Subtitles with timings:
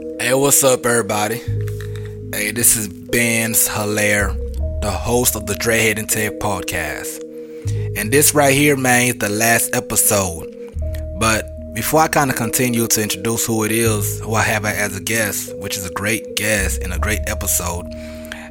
[0.00, 1.36] Hey, what's up, everybody?
[2.32, 4.32] Hey, this is Ben's Hilaire,
[4.80, 7.20] the host of the Dreadhead and Ted podcast.
[7.98, 10.46] And this right here, man, is the last episode.
[11.18, 11.44] But
[11.74, 15.02] before I kind of continue to introduce who it is, who I have as a
[15.02, 17.84] guest, which is a great guest and a great episode,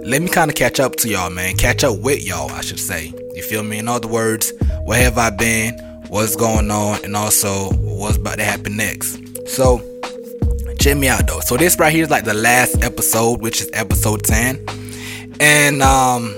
[0.01, 1.57] let me kind of catch up to y'all, man.
[1.57, 3.11] Catch up with y'all, I should say.
[3.33, 3.79] You feel me?
[3.79, 4.53] In other words,
[4.83, 5.79] where have I been?
[6.09, 7.03] What's going on?
[7.03, 9.19] And also, what's about to happen next?
[9.47, 9.81] So,
[10.79, 11.41] check me out though.
[11.41, 14.65] So this right here is like the last episode, which is episode 10.
[15.39, 16.35] And um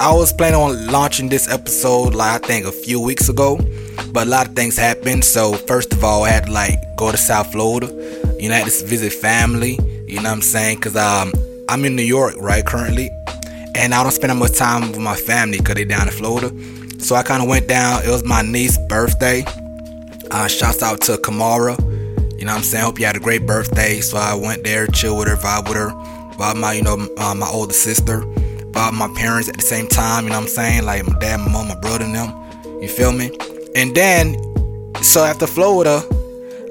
[0.00, 3.58] I was planning on launching this episode like I think a few weeks ago,
[4.12, 5.24] but a lot of things happened.
[5.24, 7.88] So first of all, I had to like go to South Florida.
[8.38, 9.78] You know, I had to visit family.
[10.06, 10.80] You know what I'm saying?
[10.80, 11.32] Cause um
[11.68, 13.10] I'm in New York right currently,
[13.76, 16.50] and I don't spend that much time with my family because they down in Florida.
[17.00, 18.04] So I kind of went down.
[18.04, 19.44] It was my niece's birthday.
[20.30, 21.76] Uh, shouts out to Kamara.
[22.40, 22.84] You know what I'm saying?
[22.86, 24.00] Hope you had a great birthday.
[24.00, 25.90] So I went there, chill with her, vibe with her,
[26.38, 30.24] vibe my, you know, uh, my older sister, vibe my parents at the same time.
[30.24, 30.86] You know what I'm saying?
[30.86, 32.32] Like my dad, my mom, my brother, and them.
[32.80, 33.36] You feel me?
[33.74, 34.36] And then,
[35.02, 36.02] so after Florida,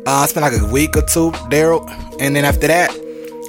[0.07, 1.73] uh, I spent like a week or two there,
[2.19, 2.89] and then after that,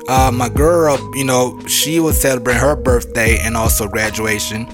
[0.08, 4.66] uh, my girl, you know, she was celebrating her birthday and also graduation.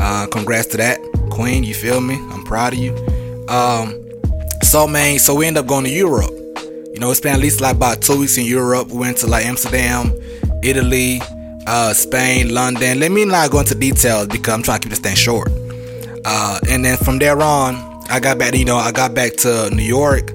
[0.00, 1.62] Uh, congrats to that, Queen.
[1.62, 2.16] You feel me?
[2.32, 2.92] I'm proud of you.
[3.46, 4.04] Um,
[4.62, 6.32] so man, so we end up going to Europe.
[6.98, 8.88] You know, we spent at least like about two weeks in Europe.
[8.88, 10.12] We went to like Amsterdam,
[10.64, 11.20] Italy,
[11.64, 12.98] uh, Spain, London.
[12.98, 15.48] Let me not go into details because I'm trying to keep this thing short.
[16.24, 17.76] Uh, and then from there on,
[18.10, 18.52] I got back.
[18.52, 20.32] You know, I got back to New York,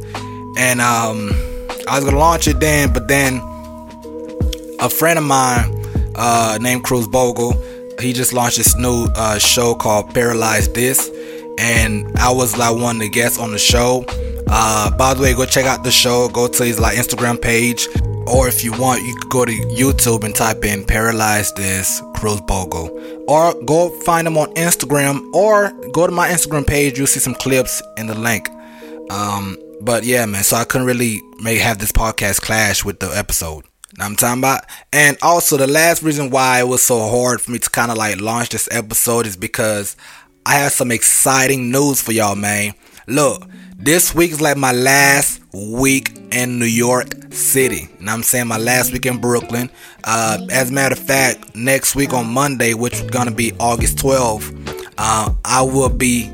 [0.57, 1.31] and um,
[1.85, 3.41] I was gonna launch it then, but then
[4.79, 5.69] a friend of mine
[6.15, 7.61] uh, named Cruz Bogle,
[7.99, 11.11] he just launched this new uh, show called Paralyzed This,
[11.57, 14.05] and I was like one of the guests on the show.
[14.47, 16.29] Uh, by the way, go check out the show.
[16.29, 17.87] Go to his like Instagram page,
[18.27, 22.41] or if you want, you could go to YouTube and type in "Paralyzed This Cruz
[22.41, 22.89] Bogle,"
[23.27, 26.97] or go find him on Instagram, or go to my Instagram page.
[26.97, 28.49] You'll see some clips in the link.
[29.11, 30.43] Um, but yeah, man.
[30.43, 33.65] So I couldn't really make have this podcast clash with the episode.
[33.99, 37.59] I'm talking about, and also the last reason why it was so hard for me
[37.59, 39.95] to kind of like launch this episode is because
[40.45, 42.73] I have some exciting news for y'all, man.
[43.07, 43.47] Look,
[43.83, 47.89] this week is like my last week in New York City.
[47.99, 49.69] And I'm saying my last week in Brooklyn.
[50.05, 53.97] Uh, as a matter of fact, next week on Monday, which is gonna be August
[53.97, 56.31] 12th, uh, I will be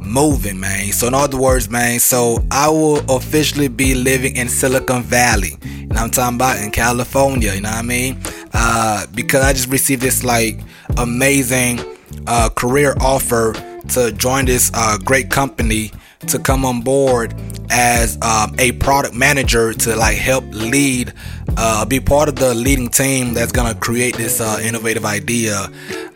[0.00, 0.90] moving, man.
[0.92, 5.56] So in other words, man, so I will officially be living in Silicon Valley.
[5.62, 8.20] And I'm talking about in California, you know what I mean?
[8.52, 10.58] Uh, because I just received this like
[10.98, 11.78] amazing
[12.26, 13.52] uh, career offer
[13.90, 15.92] to join this uh, great company
[16.28, 17.34] to come on board
[17.70, 21.12] as um, a product manager to like help lead,
[21.56, 25.68] uh, be part of the leading team that's gonna create this uh, innovative idea.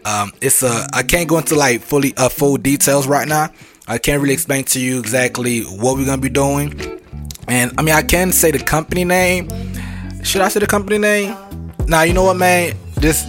[0.05, 3.51] Um, it's a I can't go into like fully uh, full details right now.
[3.89, 7.01] I can't really explain to you exactly what we're gonna be doing.
[7.49, 9.49] And I mean, I can say the company name.
[10.23, 11.37] Should I say the company name?
[11.87, 12.75] Now, you know what, man?
[12.99, 13.27] Just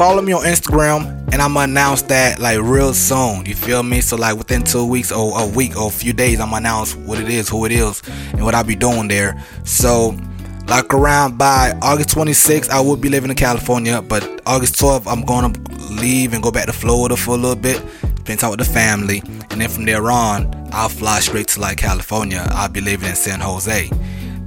[0.00, 3.44] follow me on Instagram, and I'm gonna announce that like real soon.
[3.44, 4.00] You feel me?
[4.00, 6.96] So like within two weeks or a week or a few days, I'm gonna announce
[6.96, 8.02] what it is, who it is,
[8.32, 9.38] and what I'll be doing there.
[9.64, 10.16] So
[10.68, 15.20] like around by August 26th, I will be living in California, but August 12th, I'm
[15.20, 15.52] gonna
[16.00, 17.82] leave and go back to Florida for a little bit
[18.30, 21.78] spend time with the family, and then from there on, I'll fly straight to like
[21.78, 22.46] California.
[22.50, 23.90] I'll be living in San Jose.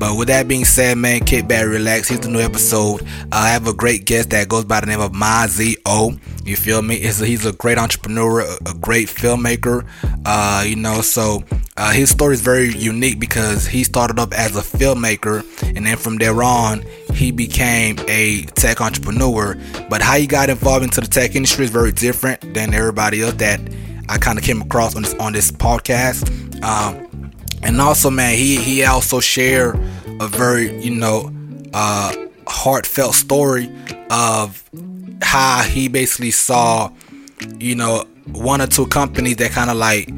[0.04, 2.10] But with that being said, man, kick back, relax.
[2.10, 3.08] Here's the new episode.
[3.32, 6.18] I have a great guest that goes by the name of Mazi O.
[6.44, 6.98] You feel me?
[6.98, 9.88] He's a, he's a great entrepreneur, a, a great filmmaker.
[10.26, 11.46] Uh, you know, so
[11.78, 15.42] uh, his story is very unique because he started up as a filmmaker,
[15.74, 16.82] and then from there on,
[17.14, 19.56] he became a tech entrepreneur.
[19.90, 23.36] But how he got involved into the tech industry is very different than everybody else
[23.36, 23.62] that
[24.10, 26.62] I kind of came across on this on this podcast.
[26.62, 27.13] Um,
[27.64, 29.76] and also, man, he he also shared
[30.20, 31.32] a very you know
[31.74, 32.14] uh,
[32.48, 33.72] heartfelt story
[34.10, 34.64] of
[35.22, 36.92] how he basically saw
[37.58, 40.10] you know one or two companies that kind of like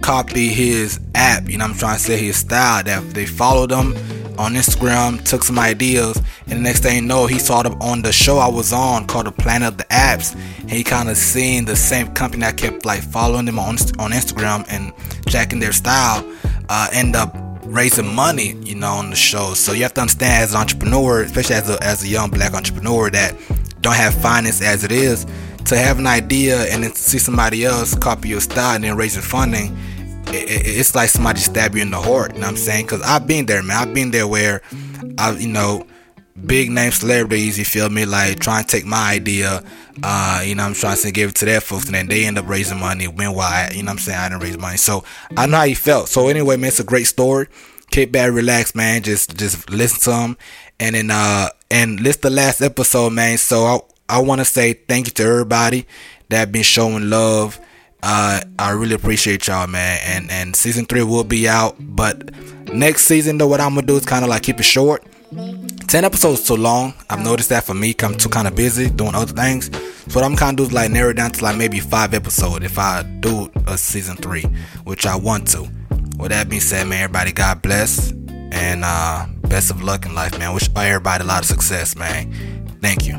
[0.00, 1.48] copy his app.
[1.48, 3.94] You know, I'm trying to say his style that they followed him
[4.38, 8.02] on Instagram, took some ideas, and the next thing you know, he saw them on
[8.02, 10.34] the show I was on called The Planet of the Apps.
[10.60, 14.12] And he kind of seen the same company I kept like following them on on
[14.12, 14.92] Instagram and
[15.26, 16.24] checking their style,
[16.68, 17.34] uh, end up
[17.64, 19.54] raising money, you know, on the show.
[19.54, 22.54] So you have to understand as an entrepreneur, especially as a as a young black
[22.54, 23.34] entrepreneur that
[23.80, 25.26] don't have finance as it is,
[25.66, 29.22] to have an idea and then see somebody else copy your style and then raising
[29.22, 29.76] funding
[30.30, 32.34] it's like somebody stab you in the heart.
[32.34, 32.86] You know what I'm saying?
[32.86, 33.76] Because I've been there, man.
[33.76, 34.62] I've been there where
[35.16, 35.86] I, you know,
[36.46, 39.62] big name celebrities, you feel me, like trying to take my idea,
[40.02, 42.38] uh, you know I'm trying to give it to their folks and then they end
[42.38, 43.08] up raising money.
[43.08, 44.76] Meanwhile, you know I'm saying, I didn't raise money.
[44.76, 45.04] So
[45.36, 46.08] I know how you felt.
[46.08, 47.48] So anyway, man, it's a great story.
[47.90, 49.02] Kick back, relax, man.
[49.02, 50.36] Just just listen to them.
[50.78, 53.38] And then uh and this the last episode, man.
[53.38, 55.86] So I I wanna say thank you to everybody
[56.28, 57.58] that been showing love.
[58.02, 60.00] Uh I really appreciate y'all, man.
[60.04, 61.76] And and season three will be out.
[61.80, 62.30] But
[62.72, 66.46] next season though what I'm gonna do is kinda like keep it short 10 episodes
[66.46, 66.94] too long.
[67.10, 69.70] I've noticed that for me, I'm too kind of busy doing other things.
[70.08, 72.64] So what I'm kind of do is like narrow down to like maybe five episodes
[72.64, 74.44] if I do a season three,
[74.84, 75.68] which I want to.
[76.18, 80.38] With that being said, man, everybody, God bless and uh, best of luck in life,
[80.38, 80.54] man.
[80.54, 82.32] Wish everybody a lot of success, man.
[82.80, 83.14] Thank you.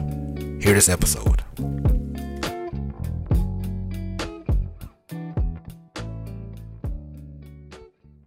[0.59, 1.43] Hear this episode.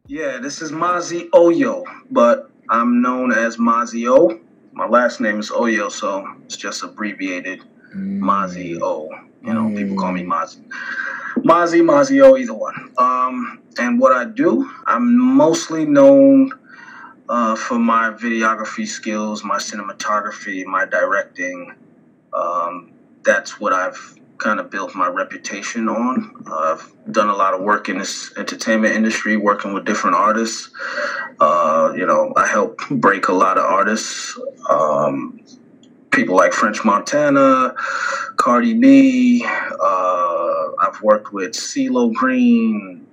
[0.07, 4.41] Yeah, this is Mazi Oyo, but I'm known as Mazio.
[4.73, 7.61] My last name is Oyo, so it's just abbreviated
[7.95, 8.19] mm.
[8.19, 9.11] Mazi O.
[9.45, 9.77] You know, mm.
[9.77, 10.65] people call me Mazi.
[11.37, 12.95] Mazi, Mazio, either one.
[12.97, 16.51] Um, and what I do, I'm mostly known
[17.29, 21.75] uh, for my videography skills, my cinematography, my directing.
[22.33, 22.93] Um,
[23.23, 26.45] that's what I've kind of built my reputation on.
[26.47, 30.71] Uh, I've done a lot of work in this entertainment industry, working with different artists.
[31.39, 34.39] Uh, you know, I helped break a lot of artists.
[34.69, 35.41] Um,
[36.11, 37.75] people like French Montana,
[38.37, 39.45] Cardi B.
[39.47, 43.07] Uh, I've worked with CeeLo Green,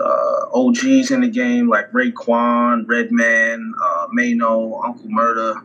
[0.00, 5.62] uh, OGs in the game like Raekwon, Redman, uh, Maino, Uncle Murda,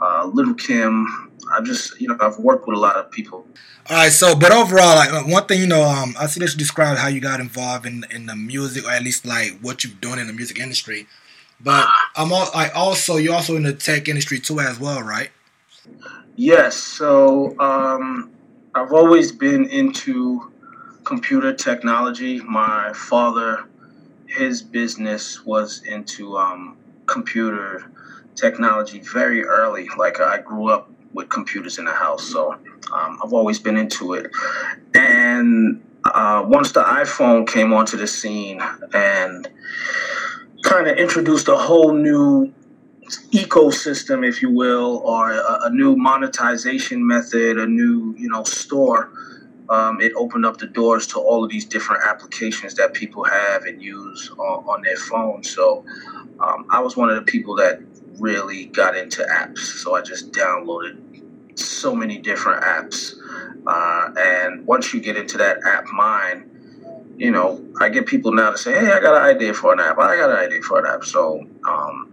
[0.00, 1.06] uh, Lil' Kim.
[1.52, 3.46] I've just, you know, I've worked with a lot of people.
[3.88, 6.58] All right, so but overall, like one thing, you know, um, I see that you
[6.58, 10.00] described how you got involved in in the music, or at least like what you've
[10.00, 11.06] done in the music industry.
[11.60, 11.86] But
[12.16, 15.30] I'm all, I also you're also in the tech industry too, as well, right?
[16.34, 16.76] Yes.
[16.76, 18.32] So um,
[18.74, 20.50] I've always been into
[21.04, 22.40] computer technology.
[22.40, 23.68] My father,
[24.26, 27.88] his business was into um, computer
[28.34, 29.88] technology very early.
[29.96, 32.58] Like I grew up with computers in the house, so
[32.92, 34.30] um, I've always been into it.
[34.94, 38.60] And uh, once the iPhone came onto the scene
[38.92, 39.48] and
[40.62, 42.52] kind of introduced a whole new
[43.32, 49.12] ecosystem, if you will, or a, a new monetization method, a new you know store.
[49.68, 53.64] Um, it opened up the doors to all of these different applications that people have
[53.64, 55.42] and use on, on their phone.
[55.42, 55.84] So
[56.38, 57.80] um, I was one of the people that
[58.20, 59.58] really got into apps.
[59.58, 60.98] So I just downloaded
[61.56, 63.14] so many different apps.
[63.66, 66.50] Uh, and once you get into that app mind,
[67.16, 69.80] you know, I get people now to say, "Hey, I got an idea for an
[69.80, 69.98] app.
[69.98, 72.12] I got an idea for an app." So, um,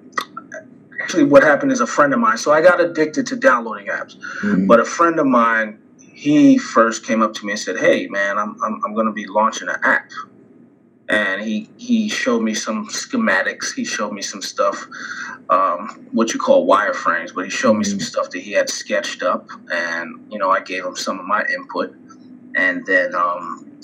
[1.01, 2.38] actually, what happened is a friend of mine.
[2.38, 4.66] So I got addicted to downloading apps, mm-hmm.
[4.66, 8.38] but a friend of mine, he first came up to me and said, "Hey, man,
[8.38, 10.10] I'm I'm, I'm going to be launching an app."
[11.13, 13.74] And he he showed me some schematics.
[13.74, 14.88] He showed me some stuff,
[15.50, 18.06] um, what you call wireframes, but he showed me some mm-hmm.
[18.06, 21.45] stuff that he had sketched up, and you know I gave him some of my
[21.54, 21.95] input,
[22.56, 23.80] and then um,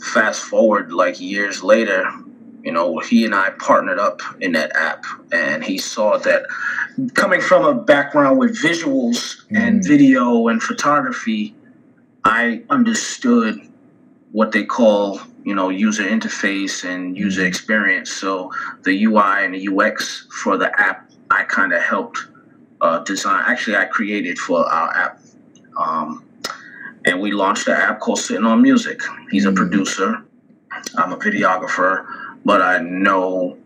[0.00, 2.10] fast forward like years later,
[2.62, 6.44] you know he and I partnered up in that app, and he saw that
[7.12, 9.58] coming from a background with visuals mm.
[9.58, 11.54] and video and photography,
[12.24, 13.60] I understood
[14.32, 17.48] what they call you know user interface and user mm-hmm.
[17.48, 18.10] experience.
[18.10, 18.50] So
[18.82, 22.18] the UI and the UX for the app, I kind of helped
[22.80, 23.44] uh, design.
[23.46, 25.20] Actually, I created for our app,
[25.78, 26.24] um,
[27.04, 29.00] and we launched an app called Sitting on Music.
[29.30, 29.56] He's a mm-hmm.
[29.56, 30.24] producer.
[30.96, 32.06] I'm a videographer,
[32.44, 33.58] but I know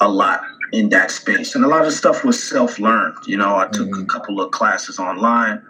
[0.00, 3.16] a lot in that space, and a lot of stuff was self-learned.
[3.26, 4.02] You know, I took mm-hmm.
[4.02, 5.62] a couple of classes online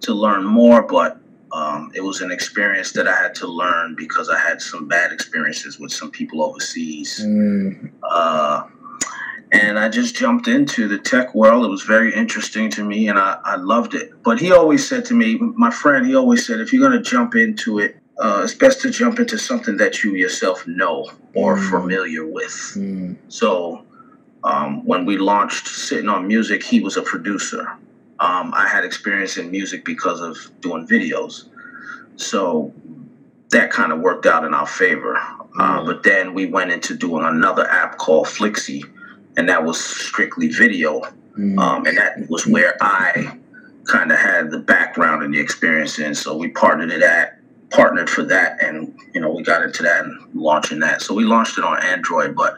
[0.00, 1.19] to learn more, but
[1.52, 5.12] um, it was an experience that I had to learn because I had some bad
[5.12, 7.20] experiences with some people overseas.
[7.24, 7.90] Mm.
[8.02, 8.64] Uh,
[9.52, 11.64] and I just jumped into the tech world.
[11.64, 14.12] It was very interesting to me and I, I loved it.
[14.22, 17.10] But he always said to me, my friend, he always said, if you're going to
[17.10, 21.56] jump into it, uh, it's best to jump into something that you yourself know or
[21.56, 21.70] mm.
[21.70, 22.74] familiar with.
[22.76, 23.16] Mm.
[23.28, 23.84] So
[24.44, 27.76] um, when we launched Sitting on Music, he was a producer.
[28.20, 31.48] Um, I had experience in music because of doing videos.
[32.16, 32.72] So
[33.50, 35.16] that kind of worked out in our favor.
[35.58, 38.84] Uh, but then we went into doing another app called Flixie,
[39.36, 41.00] and that was strictly video.
[41.38, 41.58] Mm.
[41.58, 43.38] Um, and that was where I
[43.86, 46.14] kind of had the background and the experience in.
[46.14, 47.38] So we partnered it at
[47.70, 51.02] partnered for that, and you know we got into that and launching that.
[51.02, 52.56] So we launched it on Android, but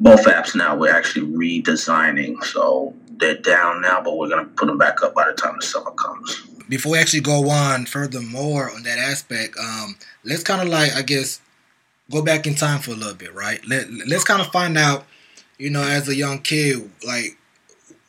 [0.00, 2.42] both apps now we're actually redesigning.
[2.44, 5.66] So they're down now, but we're gonna put them back up by the time the
[5.66, 6.42] summer comes.
[6.68, 11.02] Before we actually go on furthermore on that aspect, um, let's kind of like I
[11.02, 11.40] guess
[12.10, 13.64] go back in time for a little bit, right?
[13.66, 15.04] Let let's kind of find out,
[15.58, 17.36] you know, as a young kid, like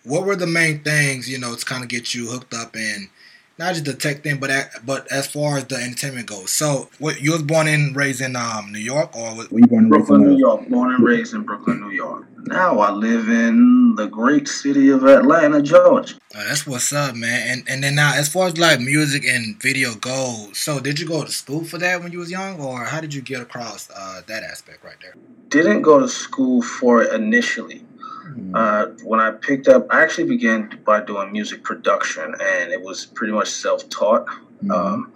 [0.03, 3.09] what were the main things, you know, to kind of get you hooked up in
[3.57, 6.51] not just the tech thing, but at, but as far as the entertainment goes.
[6.51, 9.85] So, what you was born and raised in um, New York, or were you born
[9.85, 10.67] in Brooklyn, New York?
[10.67, 12.25] Born and raised in Brooklyn, New York.
[12.47, 16.15] Now I live in the great city of Atlanta, Georgia.
[16.35, 17.47] Oh, that's what's up, man.
[17.47, 21.07] And and then now, as far as like music and video goes, so did you
[21.07, 23.89] go to school for that when you was young, or how did you get across
[23.95, 25.15] uh, that aspect right there?
[25.49, 27.83] Didn't go to school for it initially.
[28.27, 28.55] Mm-hmm.
[28.55, 33.05] Uh, when I picked up, I actually began by doing music production, and it was
[33.05, 34.25] pretty much self-taught.
[34.25, 34.71] Mm-hmm.
[34.71, 35.13] Um,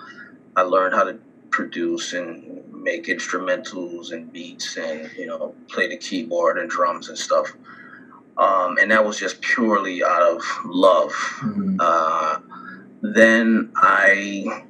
[0.56, 1.18] I learned how to
[1.50, 7.18] produce and make instrumentals and beats, and you know, play the keyboard and drums and
[7.18, 7.52] stuff.
[8.40, 11.12] Um, and that was just purely out of love.
[11.12, 11.76] Mm-hmm.
[11.80, 12.40] Uh,
[13.02, 14.64] then I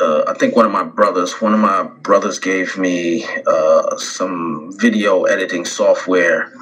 [0.00, 4.72] uh, I think one of my brothers, one of my brothers gave me uh, some
[4.76, 6.52] video editing software,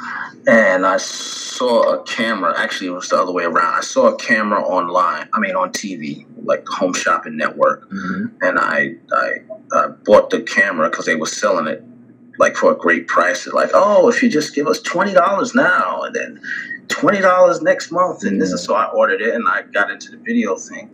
[0.46, 2.54] and I saw a camera.
[2.58, 3.74] Actually, it was the other way around.
[3.74, 5.28] I saw a camera online.
[5.32, 8.26] I mean, on TV, like Home Shopping Network, mm-hmm.
[8.42, 9.30] and I, I,
[9.72, 11.84] I bought the camera because they were selling it
[12.38, 13.46] like for a great price.
[13.46, 16.40] Like, oh, if you just give us twenty dollars now, and then
[16.88, 18.72] twenty dollars next month, and this is mm-hmm.
[18.72, 20.90] so I ordered it, and I got into the video thing.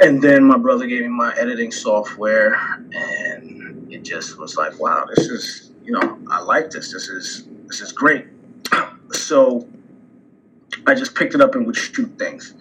[0.00, 2.54] And then my brother gave me my editing software
[2.92, 6.92] and it just was like wow this is you know i like this.
[6.92, 8.26] This is this is great.
[9.10, 9.66] So
[10.86, 12.54] i just picked it up and would shoot things.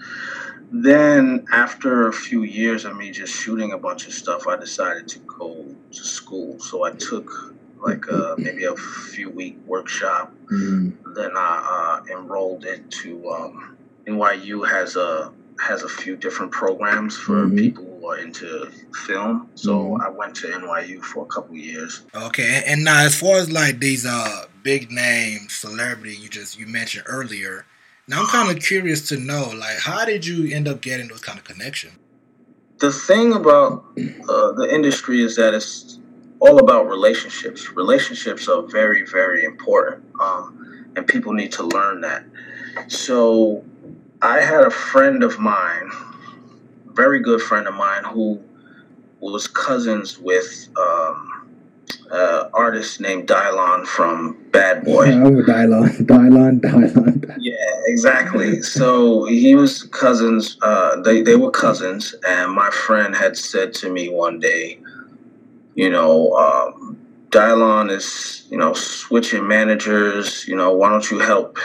[0.71, 5.07] Then after a few years of me just shooting a bunch of stuff i decided
[5.09, 6.59] to go to school.
[6.59, 11.13] So i took like a, maybe a few week workshop mm-hmm.
[11.13, 17.45] then i uh, enrolled into um, nyu has a has a few different programs for
[17.45, 17.57] mm-hmm.
[17.57, 18.69] people who are into
[19.05, 19.49] film.
[19.55, 20.01] So mm-hmm.
[20.01, 22.03] I went to NYU for a couple years.
[22.13, 26.67] Okay, and now as far as like these uh big name celebrity you just you
[26.67, 27.65] mentioned earlier,
[28.07, 31.21] now I'm kind of curious to know like how did you end up getting those
[31.21, 31.93] kind of connections?
[32.79, 35.99] The thing about uh, the industry is that it's
[36.39, 37.71] all about relationships.
[37.71, 42.23] Relationships are very very important, um, and people need to learn that.
[42.87, 43.63] So
[44.21, 45.91] I had a friend of mine,
[46.87, 48.41] very good friend of mine, who
[49.19, 51.37] was cousins with um,
[52.11, 55.07] an artist named Dylan from Bad Boy.
[55.11, 57.35] Oh, Dylan, Dylan, Dylan.
[57.39, 58.61] Yeah, exactly.
[58.61, 60.57] so he was cousins.
[60.61, 64.79] Uh, they they were cousins, and my friend had said to me one day,
[65.77, 66.33] you know.
[66.33, 66.97] Um,
[67.29, 70.47] Dylan is, you know, switching managers.
[70.47, 71.59] You know, why don't you help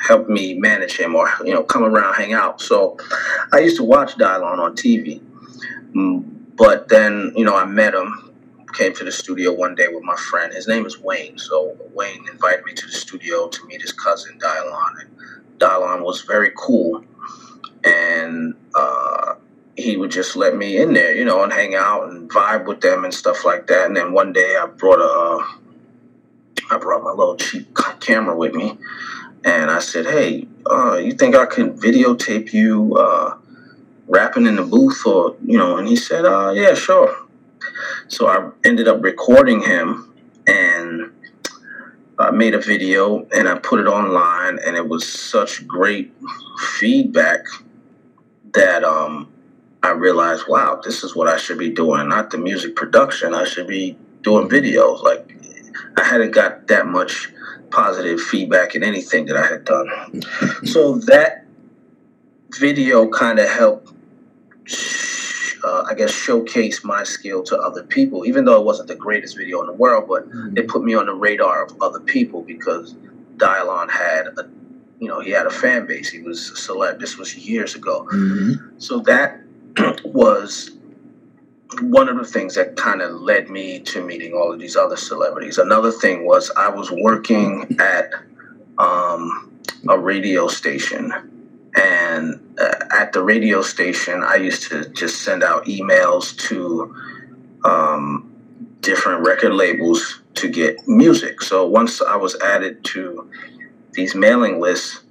[0.00, 2.96] help me manage him or you know come around hang out so
[3.52, 5.20] i used to watch dylan on tv
[5.94, 6.24] mm,
[6.56, 8.32] but then you know i met him
[8.72, 12.26] came to the studio one day with my friend his name is wayne so wayne
[12.30, 15.10] invited me to the studio to meet his cousin dylan and
[15.58, 17.04] dylan was very cool
[17.84, 19.29] and uh,
[19.76, 22.80] he would just let me in there you know and hang out and vibe with
[22.80, 25.60] them and stuff like that and then one day i brought a
[26.70, 28.78] I brought my little cheap camera with me
[29.44, 33.36] and I said, "Hey, uh, you think I can videotape you uh,
[34.06, 37.16] rapping in the booth, or you know?" And he said, uh, "Yeah, sure."
[38.08, 40.12] So I ended up recording him,
[40.46, 41.12] and
[42.18, 46.12] I made a video, and I put it online, and it was such great
[46.78, 47.40] feedback
[48.52, 49.32] that um,
[49.82, 53.34] I realized, wow, this is what I should be doing, not the music production.
[53.34, 55.02] I should be doing videos.
[55.02, 55.34] Like
[55.96, 57.32] I hadn't got that much
[57.70, 59.88] positive feedback in anything that I had done.
[60.64, 61.46] So that
[62.58, 63.92] video kind of helped,
[65.64, 69.36] uh, I guess, showcase my skill to other people, even though it wasn't the greatest
[69.38, 70.58] video in the world, but mm-hmm.
[70.58, 72.94] it put me on the radar of other people because
[73.36, 74.50] Dylan had a
[75.00, 76.10] you know, he had a fan base.
[76.10, 77.00] He was a celeb.
[77.00, 78.06] This was years ago.
[78.12, 78.78] Mm-hmm.
[78.78, 79.40] So that
[80.04, 80.70] was
[81.80, 84.96] one of the things that kind of led me to meeting all of these other
[84.96, 85.58] celebrities.
[85.58, 88.12] Another thing was I was working at
[88.78, 89.52] um,
[89.88, 91.12] a radio station.
[91.76, 96.94] And uh, at the radio station, I used to just send out emails to
[97.64, 98.30] um,
[98.80, 101.42] different record labels to get music.
[101.42, 103.30] So once I was added to
[103.92, 105.02] these mailing lists,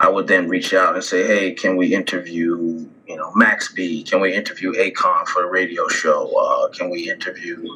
[0.00, 4.02] I would then reach out and say, "Hey, can we interview you know, Max B?
[4.02, 6.30] Can we interview Akon for a radio show?
[6.36, 7.66] Uh, can we interview,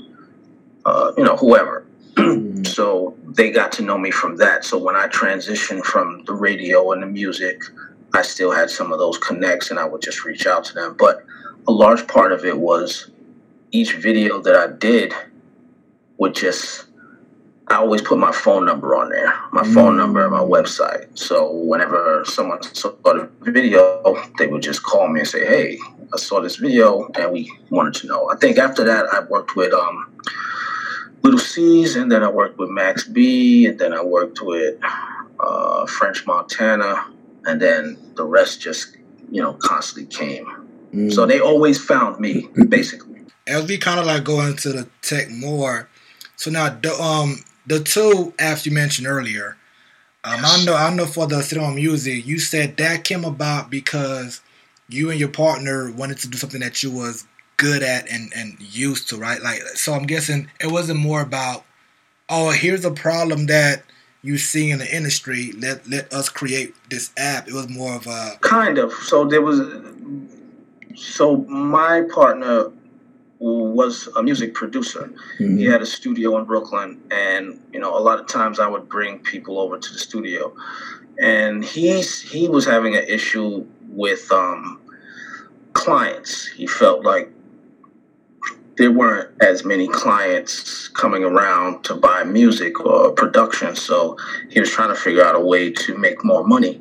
[0.84, 1.86] uh, you know, whoever?
[2.64, 4.64] So they got to know me from that.
[4.64, 7.60] So when I transitioned from the radio and the music,
[8.14, 10.94] I still had some of those connects and I would just reach out to them.
[10.98, 11.24] But
[11.66, 13.10] a large part of it was
[13.72, 15.12] each video that I did
[16.18, 16.86] would just
[17.68, 21.06] I always put my phone number on there, my phone number and my website.
[21.16, 25.78] So whenever someone saw the video, they would just call me and say, "Hey,
[26.12, 29.56] I saw this video and we wanted to know." I think after that, I worked
[29.56, 30.12] with um,
[31.22, 34.78] Lil' Cease, and then I worked with Max B, and then I worked with
[35.40, 37.06] uh, French Montana,
[37.46, 38.96] and then the rest just
[39.30, 40.46] you know constantly came.
[40.92, 41.12] Mm.
[41.12, 43.20] So they always found me basically.
[43.46, 45.88] As we kind of like go into the tech more,
[46.36, 46.66] so now
[47.00, 49.56] um the two apps you mentioned earlier,
[50.24, 50.40] um.
[50.44, 54.40] I know I know for the sit on music, you said that came about because
[54.88, 57.26] you and your partner wanted to do something that you was
[57.56, 59.40] good at and, and used to, right?
[59.42, 61.64] Like so I'm guessing it wasn't more about,
[62.28, 63.84] oh, here's a problem that
[64.22, 67.48] you see in the industry, let let us create this app.
[67.48, 68.92] It was more of a kind of.
[68.92, 69.60] So there was
[70.94, 72.70] so my partner
[73.42, 75.12] was a music producer.
[75.38, 75.58] Mm-hmm.
[75.58, 78.88] He had a studio in Brooklyn, and you know, a lot of times I would
[78.88, 80.54] bring people over to the studio,
[81.20, 84.80] and he's he was having an issue with um,
[85.72, 86.46] clients.
[86.46, 87.30] He felt like
[88.78, 94.16] there weren't as many clients coming around to buy music or production, so
[94.50, 96.80] he was trying to figure out a way to make more money.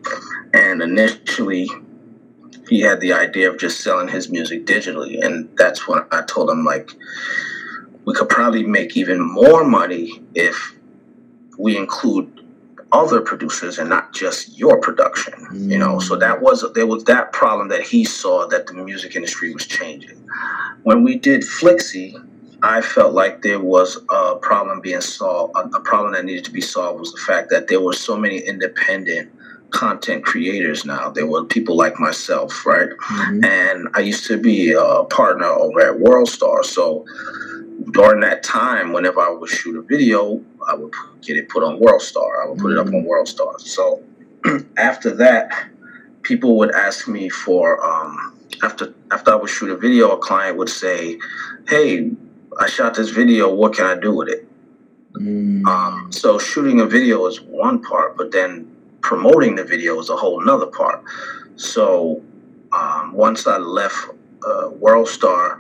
[0.54, 1.68] And initially,
[2.72, 5.22] he had the idea of just selling his music digitally.
[5.22, 6.96] And that's when I told him, like,
[8.06, 10.78] we could probably make even more money if
[11.58, 12.40] we include
[12.94, 15.72] other producers and not just your production mm.
[15.72, 19.16] you know so that was there was that problem that he saw that the music
[19.16, 20.18] industry was changing
[20.84, 22.18] when we did flixie
[22.64, 26.52] i felt like there was a problem being solved a, a problem that needed to
[26.52, 29.32] be solved was the fact that there were so many independent
[29.72, 31.10] content creators now.
[31.10, 32.90] They were people like myself, right?
[32.90, 33.46] Mm-hmm.
[33.46, 36.64] And I used to be a partner over at WorldStar.
[36.64, 37.06] So
[37.92, 41.80] during that time, whenever I would shoot a video, I would get it put on
[41.80, 42.44] WorldStar.
[42.44, 42.78] I would put mm-hmm.
[42.78, 43.08] it up on mm-hmm.
[43.08, 43.60] WorldStar.
[43.60, 44.04] So
[44.78, 45.70] after that,
[46.22, 50.58] people would ask me for um, after after I would shoot a video, a client
[50.58, 51.20] would say,
[51.68, 52.12] "Hey,
[52.60, 53.54] I shot this video.
[53.54, 54.48] What can I do with it?"
[55.14, 55.66] Mm.
[55.66, 58.71] Um, so shooting a video is one part, but then
[59.02, 61.04] promoting the video is a whole nother part.
[61.56, 62.22] So
[62.72, 63.96] um, once I left
[64.46, 65.60] uh, WorldStar,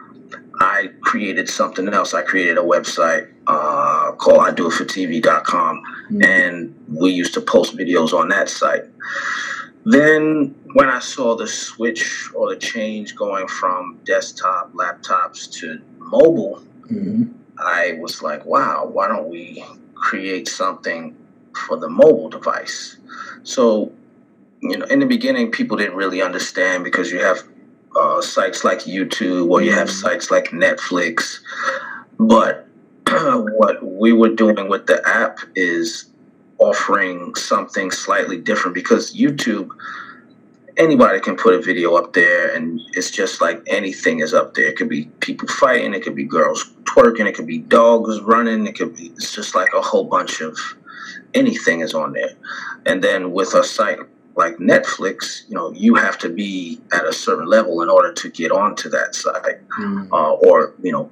[0.59, 2.13] I created something else.
[2.13, 6.23] I created a website uh, called I Do It For TV.com, mm-hmm.
[6.23, 8.83] and we used to post videos on that site.
[9.85, 16.63] Then, when I saw the switch or the change going from desktop laptops to mobile,
[16.83, 17.23] mm-hmm.
[17.57, 21.15] I was like, wow, why don't we create something
[21.55, 22.97] for the mobile device?
[23.43, 23.91] So,
[24.61, 27.39] you know, in the beginning, people didn't really understand because you have
[27.95, 30.07] uh, sites like YouTube or you have mm-hmm.
[30.07, 31.39] sites like Netflix.
[32.19, 32.67] But
[33.07, 36.11] what we were doing with the app is
[36.59, 39.69] offering something slightly different because YouTube,
[40.77, 44.67] anybody can put a video up there and it's just like anything is up there.
[44.67, 48.67] It could be people fighting, it could be girls twerking, it could be dogs running,
[48.67, 50.57] it could be, it's just like a whole bunch of
[51.33, 52.31] anything is on there.
[52.85, 53.99] And then with a site
[54.35, 58.29] like Netflix, you know, you have to be at a certain level in order to
[58.29, 60.07] get onto that site, mm.
[60.11, 61.09] uh, or you know,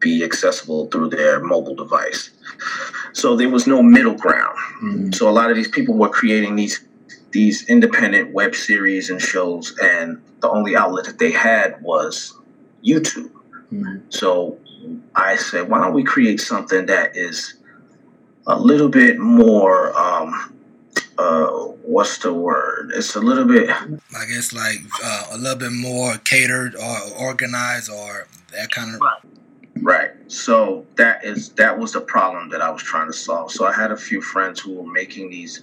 [0.00, 2.30] be accessible through their mobile device.
[3.12, 4.56] So there was no middle ground.
[4.82, 5.14] Mm.
[5.14, 6.84] So a lot of these people were creating these
[7.30, 12.36] these independent web series and shows, and the only outlet that they had was
[12.84, 13.30] YouTube.
[13.72, 14.02] Mm.
[14.10, 14.58] So
[15.14, 17.54] I said, why don't we create something that is
[18.46, 20.52] a little bit more um,
[21.18, 21.46] uh,
[21.82, 22.92] what's the word?
[22.94, 23.70] It's a little bit.
[23.70, 29.00] I guess like uh, a little bit more catered or organized or that kind of.
[29.00, 29.20] Right.
[29.82, 30.10] right.
[30.28, 33.52] So that is that was the problem that I was trying to solve.
[33.52, 35.62] So I had a few friends who were making these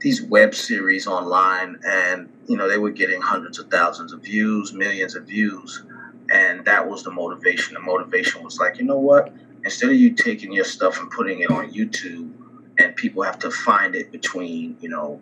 [0.00, 4.72] these web series online, and you know they were getting hundreds of thousands of views,
[4.72, 5.82] millions of views,
[6.30, 7.74] and that was the motivation.
[7.74, 9.32] The motivation was like, you know what?
[9.66, 12.30] Instead of you taking your stuff and putting it on YouTube
[12.78, 15.20] and people have to find it between, you know,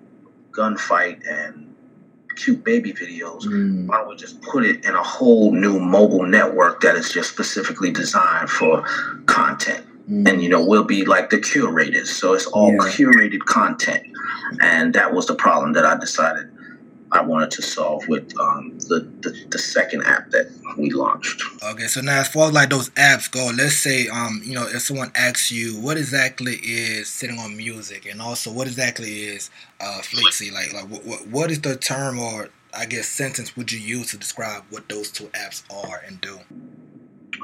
[0.53, 1.75] gunfight and
[2.37, 3.87] cute baby videos, mm.
[3.87, 7.31] why don't we just put it in a whole new mobile network that is just
[7.31, 8.83] specifically designed for
[9.25, 9.87] content?
[10.11, 10.29] Mm.
[10.29, 12.11] And you know, we'll be like the curators.
[12.11, 12.93] So it's all yeah.
[12.93, 14.05] curated content.
[14.61, 16.54] And that was the problem that I decided
[17.15, 21.41] I wanted to solve with um, the, the, the second app that we launched.
[21.63, 24.67] Okay, so now as far as like those apps go, let's say um you know
[24.67, 29.49] if someone asks you what exactly is sitting on music, and also what exactly is
[29.81, 33.79] uh Flixi, like like what, what is the term or I guess sentence would you
[33.79, 36.41] use to describe what those two apps are and do?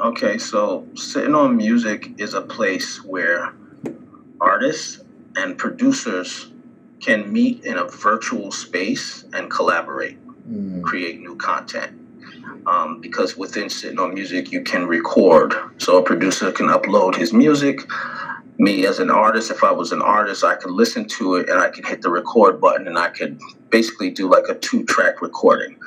[0.01, 3.55] Okay, so sitting on music is a place where
[4.41, 5.05] artists
[5.37, 6.50] and producers
[7.01, 10.83] can meet in a virtual space and collaborate, mm.
[10.83, 11.97] create new content.
[12.67, 15.55] Um, because within sitting on music, you can record.
[15.79, 17.81] So a producer can upload his music.
[18.59, 21.59] Me as an artist, if I was an artist, I could listen to it and
[21.59, 25.23] I could hit the record button and I could basically do like a two track
[25.23, 25.79] recording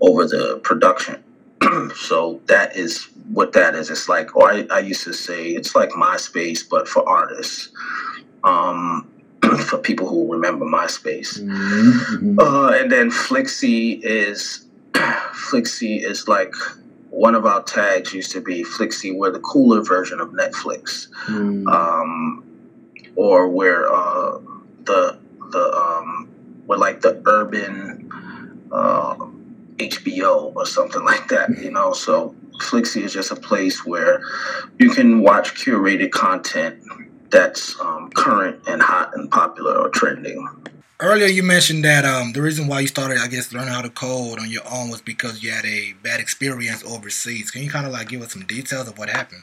[0.00, 1.22] over the production.
[1.96, 3.90] so that is what that is.
[3.90, 7.70] It's like, or I, I used to say, it's like MySpace, but for artists.
[8.44, 9.11] Um,
[9.68, 11.40] for people who remember MySpace.
[11.40, 12.38] Mm-hmm.
[12.38, 16.54] Uh, and then Flixi is Flixi is like
[17.12, 21.70] one of our tags used to be Flixi, we're the cooler version of Netflix, mm.
[21.70, 22.42] um,
[23.16, 24.38] or where uh,
[24.84, 25.18] the
[25.50, 26.28] the um,
[26.66, 28.10] we're like the urban
[28.72, 29.14] uh,
[29.76, 31.92] HBO or something like that, you know.
[31.92, 34.22] So Flixi is just a place where
[34.78, 36.82] you can watch curated content
[37.32, 40.46] that's um, current and hot and popular or trending.
[41.00, 43.90] Earlier, you mentioned that um, the reason why you started, I guess, learning how to
[43.90, 47.50] code on your own was because you had a bad experience overseas.
[47.50, 49.42] Can you kind of like give us some details of what happened?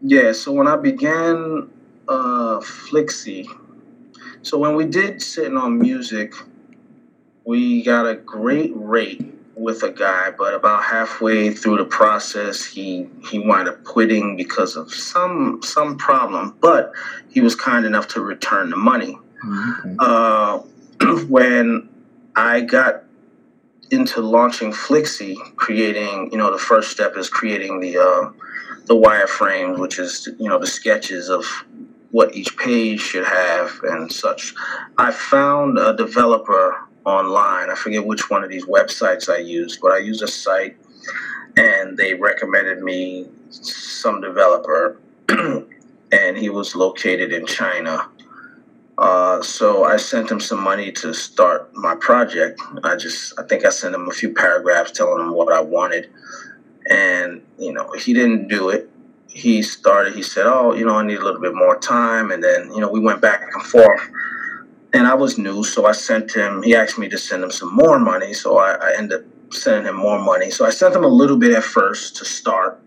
[0.00, 1.68] Yeah, so when I began
[2.06, 3.48] uh, Flixi,
[4.42, 6.34] so when we did sitting on music,
[7.44, 13.08] we got a great rate with a guy, but about halfway through the process, he
[13.28, 16.54] he wound up quitting because of some some problem.
[16.60, 16.92] But
[17.30, 19.18] he was kind enough to return the money.
[19.44, 19.96] Mm-hmm.
[19.98, 20.58] Uh,
[21.28, 21.88] when
[22.36, 23.04] I got
[23.90, 28.30] into launching Flixi, creating you know the first step is creating the uh,
[28.84, 31.44] the wireframes, which is you know the sketches of
[32.10, 34.54] what each page should have and such.
[34.98, 37.70] I found a developer online.
[37.70, 40.76] I forget which one of these websites I used, but I used a site
[41.56, 48.08] and they recommended me some developer, and he was located in China.
[48.98, 52.60] Uh, so I sent him some money to start my project.
[52.82, 56.10] I just, I think I sent him a few paragraphs telling him what I wanted,
[56.90, 58.90] and you know, he didn't do it.
[59.28, 60.14] He started.
[60.14, 62.80] He said, "Oh, you know, I need a little bit more time," and then you
[62.80, 64.00] know, we went back and forth
[64.96, 66.62] and I was new, so I sent him.
[66.62, 69.84] He asked me to send him some more money, so I, I ended up sending
[69.84, 70.50] him more money.
[70.50, 72.80] So I sent him a little bit at first to start.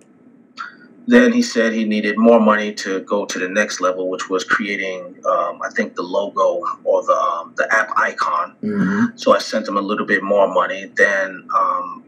[1.06, 4.44] Then he said he needed more money to go to the next level, which was
[4.44, 8.56] creating, um, I think, the logo or the um, the app icon.
[8.64, 9.18] Mm-hmm.
[9.18, 10.86] So I sent him a little bit more money.
[10.96, 12.04] Then um,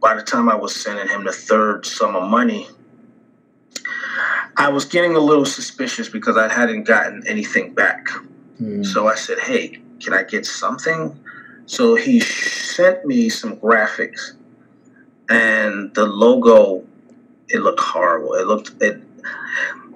[0.00, 2.68] by the time I was sending him the third sum of money,
[4.56, 8.08] I was getting a little suspicious because I hadn't gotten anything back.
[8.84, 11.18] So I said, hey, can I get something?
[11.66, 14.32] So he sent me some graphics,
[15.28, 16.84] and the logo,
[17.48, 18.34] it looked horrible.
[18.34, 19.00] It looked it.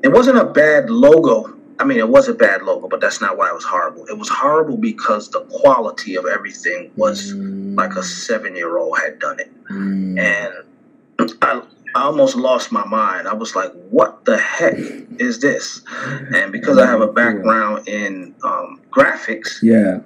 [0.03, 1.55] It wasn't a bad logo.
[1.79, 4.07] I mean, it was a bad logo, but that's not why it was horrible.
[4.07, 7.77] It was horrible because the quality of everything was mm.
[7.77, 10.19] like a seven-year-old had done it, mm.
[10.19, 10.55] and
[11.43, 11.63] I,
[11.97, 13.27] I almost lost my mind.
[13.27, 14.77] I was like, what the heck
[15.19, 15.81] is this?
[16.35, 20.01] And because I have a background in um, graphics, yeah,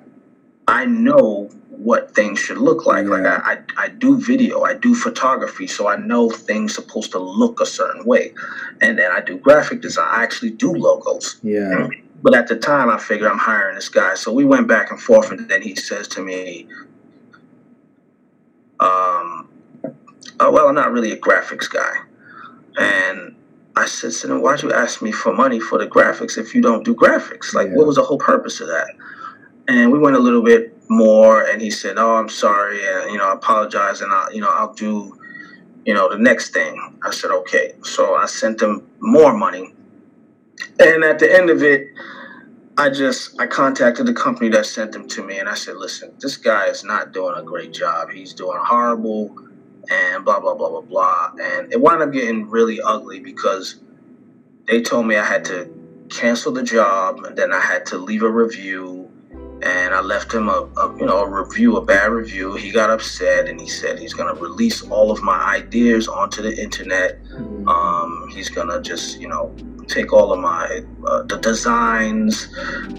[0.69, 3.07] I know what things should look like.
[3.07, 3.11] Yeah.
[3.11, 7.19] Like I, I, I, do video, I do photography, so I know things supposed to
[7.19, 8.35] look a certain way.
[8.81, 10.07] And then I do graphic design.
[10.09, 11.41] I actually do logos.
[11.43, 11.89] Yeah.
[12.23, 14.15] But at the time, I figured I'm hiring this guy.
[14.15, 16.69] So we went back and forth, and then he says to me,
[18.79, 19.10] um,
[20.41, 21.93] oh, well, I'm not really a graphics guy.
[22.77, 23.37] And
[23.77, 26.63] I said, so then why'd you ask me for money for the graphics if you
[26.63, 27.55] don't do graphics?
[27.55, 27.75] Like, yeah.
[27.75, 28.89] what was the whole purpose of that?
[29.69, 33.19] And we went a little bit more, and he said, oh, I'm sorry, and, you
[33.19, 35.17] know, I apologize, and I, you know, I'll do,
[35.85, 36.99] you know, the next thing.
[37.05, 37.75] I said, okay.
[37.83, 39.73] So I sent him more money.
[40.81, 41.89] And at the end of it,
[42.77, 46.15] I just I contacted the company that sent them to me and I said, listen,
[46.19, 48.11] this guy is not doing a great job.
[48.11, 49.37] He's doing horrible
[49.89, 51.33] and blah blah blah blah blah.
[51.41, 53.81] And it wound up getting really ugly because
[54.67, 55.71] they told me I had to
[56.11, 59.11] cancel the job and then I had to leave a review.
[59.63, 62.55] And I left him a, a you know a review, a bad review.
[62.55, 66.57] He got upset and he said he's gonna release all of my ideas onto the
[66.59, 67.19] internet.
[67.67, 69.55] Um, he's gonna just you know
[69.91, 72.55] take all of my uh, the designs,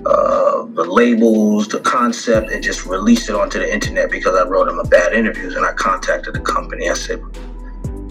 [0.06, 4.68] uh, the labels, the concept, and just release it onto the internet because I wrote
[4.68, 5.56] him a bad interviews.
[5.56, 6.90] And I contacted the company.
[6.90, 7.20] I said,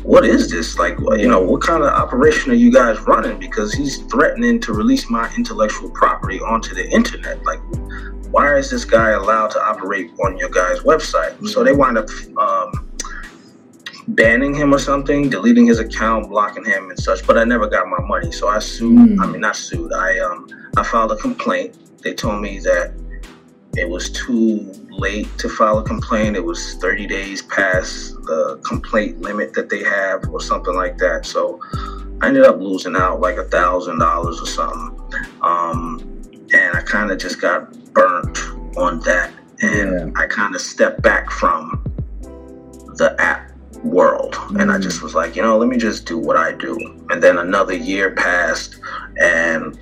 [0.03, 0.79] "What is this?
[0.79, 3.39] Like, you know, what kind of operation are you guys running?
[3.39, 7.43] Because he's threatening to release my intellectual property onto the internet.
[7.45, 7.61] Like,
[8.31, 12.09] why is this guy allowed to operate on your guys' website?" So they wind up.
[12.37, 12.90] Um,
[14.09, 17.27] banning him or something, deleting his account, blocking him and such.
[17.27, 19.11] But I never got my money, so I sued.
[19.11, 19.21] Mm.
[19.21, 19.93] I mean, not sued.
[19.93, 21.77] I um I filed a complaint.
[22.03, 22.93] They told me that
[23.77, 26.37] it was too late to file a complaint.
[26.37, 31.25] It was 30 days past the complaint limit that they have, or something like that.
[31.25, 31.61] So
[32.21, 35.01] I ended up losing out like a thousand dollars or something.
[35.43, 38.39] Um, and I kind of just got burnt
[38.77, 41.85] on that, and I kind of stepped back from
[42.97, 43.50] the app
[43.83, 44.37] world.
[44.59, 46.77] And I just was like, you know, let me just do what I do.
[47.11, 48.81] And then another year passed
[49.21, 49.79] and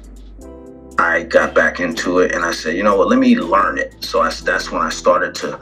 [0.99, 3.95] I got back into it and I said, you know what, let me learn it.
[4.05, 5.61] So I, that's when I started to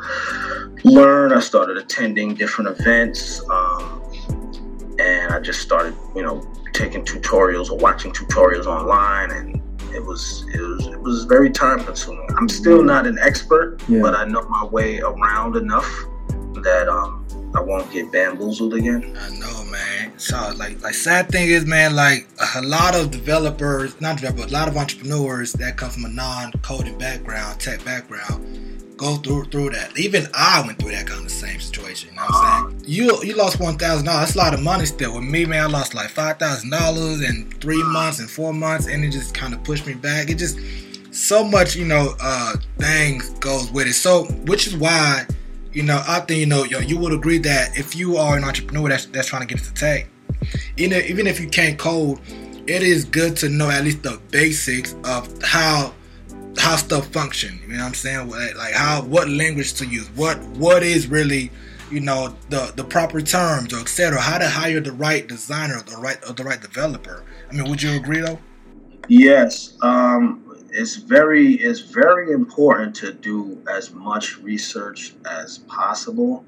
[0.85, 1.33] learn.
[1.33, 3.43] I started attending different events.
[3.51, 4.03] Um,
[4.99, 9.63] and I just started, you know, taking tutorials or watching tutorials online and
[9.95, 12.27] it was it was it was very time consuming.
[12.37, 14.03] I'm still not an expert, Yeah.
[14.03, 15.89] but I know my way around enough
[16.63, 17.25] that um
[17.57, 19.17] I won't get bamboozled again.
[19.19, 20.13] I know, man.
[20.19, 24.55] So, like, like sad thing is, man, like a lot of developers, not developers, a
[24.55, 29.97] lot of entrepreneurs that come from a non-coding background, tech background, go through through that.
[29.99, 32.11] Even I went through that kind of same situation.
[32.11, 32.83] You know what I'm saying?
[32.87, 34.27] You you lost one thousand dollars.
[34.27, 35.15] That's a lot of money still.
[35.15, 38.87] With me, man, I lost like five thousand dollars in three months and four months,
[38.87, 40.29] and it just kind of pushed me back.
[40.29, 40.59] It just
[41.11, 43.95] so much, you know, uh things goes with it.
[43.95, 45.27] So, which is why
[45.77, 48.45] you know, I think you know, yo, you would agree that if you are an
[48.45, 50.09] entrepreneur that's that's trying to get into tech,
[50.79, 52.19] even even if you can't code,
[52.67, 55.93] it is good to know at least the basics of how
[56.57, 57.61] how stuff function.
[57.67, 58.31] You know what I'm saying?
[58.31, 61.51] Like how what language to use, what what is really
[61.91, 64.19] you know the the proper terms or etc.
[64.19, 67.23] How to hire the right designer, the right or the right developer.
[67.51, 68.39] I mean, would you agree though?
[69.09, 70.43] Yes, um,
[70.77, 76.45] it's very it's very important to do as much research as possible.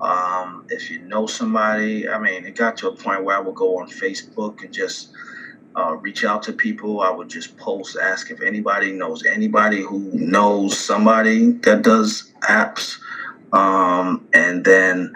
[0.00, 3.54] Um, if you know somebody, I mean, it got to a point where I would
[3.54, 5.10] go on Facebook and just
[5.76, 7.00] uh, reach out to people.
[7.00, 12.98] I would just post, ask if anybody knows anybody who knows somebody that does apps,
[13.52, 15.12] um, and then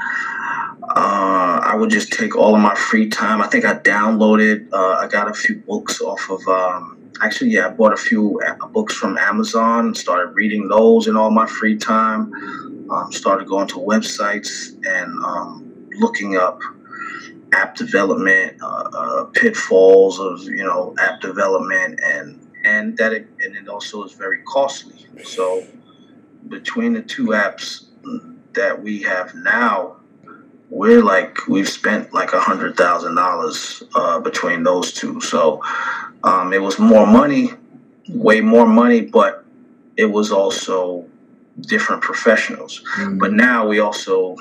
[0.82, 3.40] uh, I would just take all of my free time.
[3.40, 7.66] I think I downloaded, uh, I got a few books off of, um, actually, yeah,
[7.66, 11.76] I bought a few uh, books from Amazon, started reading those in all my free
[11.76, 12.32] time,
[12.90, 16.60] um, started going to websites and um, looking up
[17.52, 23.56] app development, uh, uh, pitfalls of, you know, app development, and and that it, and
[23.56, 25.06] it also is very costly.
[25.24, 25.66] So
[26.48, 27.86] between the two apps
[28.54, 29.96] that we have now,
[30.72, 35.20] we're like we've spent like a hundred thousand dollars uh, between those two.
[35.20, 35.62] So
[36.24, 37.50] um, it was more money,
[38.08, 39.44] way more money, but
[39.98, 41.06] it was also
[41.60, 42.82] different professionals.
[42.96, 43.18] Mm.
[43.18, 44.34] But now we also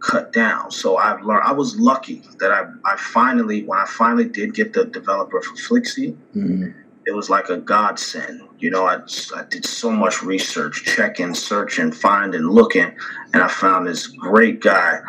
[0.00, 0.70] cut down.
[0.70, 1.44] So I've learned.
[1.44, 5.56] I was lucky that I I finally when I finally did get the developer for
[5.56, 6.74] Flixie, Mm.
[7.10, 8.40] It was like a godsend.
[8.60, 9.00] You know, I,
[9.36, 12.94] I did so much research, checking, searching, finding, looking,
[13.34, 15.00] and I found this great guy.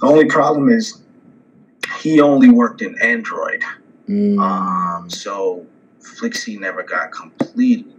[0.00, 1.02] The only problem is
[1.98, 3.62] he only worked in Android.
[4.08, 4.40] Mm.
[4.40, 5.66] Um, so
[6.00, 7.92] Flixie never got completed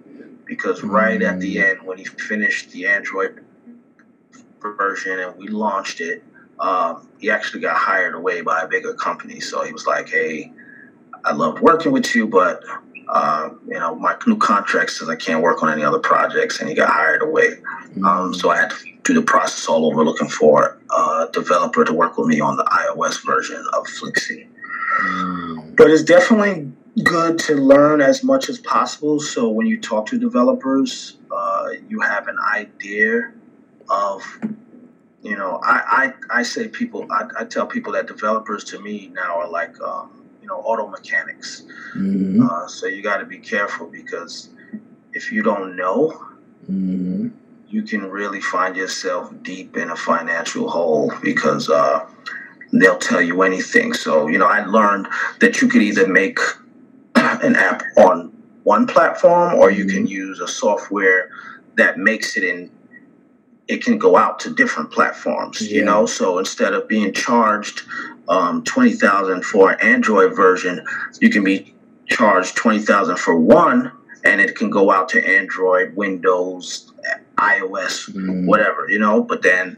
[0.45, 3.45] because right at the end, when he finished the Android
[4.59, 6.23] version and we launched it,
[6.59, 9.39] um, he actually got hired away by a bigger company.
[9.39, 10.51] So he was like, "Hey,
[11.23, 12.63] I loved working with you, but
[13.07, 16.69] uh, you know, my new contract says I can't work on any other projects," and
[16.69, 17.61] he got hired away.
[18.03, 21.93] Um, so I had to do the process all over, looking for a developer to
[21.93, 24.47] work with me on the iOS version of Flixie.
[25.01, 25.75] Mm.
[25.75, 26.71] But it's definitely
[27.03, 29.19] good to learn as much as possible.
[29.19, 33.33] So when you talk to developers, uh, you have an idea
[33.89, 34.23] of,
[35.21, 39.11] you know, I, I, I say people, I, I tell people that developers to me
[39.13, 41.63] now are like, um, you know, auto mechanics.
[41.95, 42.47] Mhm.
[42.47, 44.49] Uh, so you got to be careful because
[45.13, 46.13] if you don't know,
[46.69, 47.31] Mhm.
[47.67, 52.05] you can really find yourself deep in a financial hole because uh,
[52.73, 53.93] they'll tell you anything.
[53.93, 55.07] So, you know, I learned
[55.39, 56.37] that you could either make
[57.15, 58.31] an app on
[58.63, 61.29] one platform or you can use a software
[61.75, 62.69] that makes it in
[63.67, 67.81] it can go out to different platforms you know so instead of being charged
[68.27, 70.83] um, 20000 for an android version
[71.19, 71.73] you can be
[72.07, 73.91] charged twenty thousand for one,
[74.23, 76.91] and it can go out to Android, Windows,
[77.37, 78.45] iOS, Mm.
[78.45, 79.23] whatever, you know.
[79.23, 79.77] But then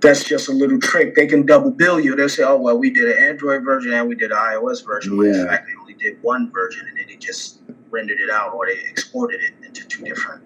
[0.00, 1.14] that's just a little trick.
[1.14, 2.14] They can double bill you.
[2.14, 5.16] They'll say, "Oh well, we did an Android version and we did an iOS version."
[5.16, 5.40] When Yeah.
[5.42, 8.66] in fact, they only did one version, and then they just rendered it out or
[8.66, 10.42] they exported it into two different.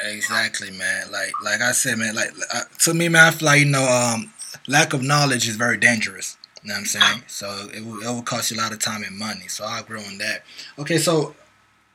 [0.00, 1.12] Exactly, man.
[1.12, 2.14] Like like I said, man.
[2.16, 4.32] Like uh, to me, man, I feel like you know, um,
[4.66, 6.36] lack of knowledge is very dangerous.
[6.62, 7.22] You know what I'm saying?
[7.26, 9.48] So it will, it will cost you a lot of time and money.
[9.48, 10.44] So I agree on that.
[10.78, 11.34] Okay, so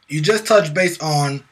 [0.07, 1.43] you just touched base on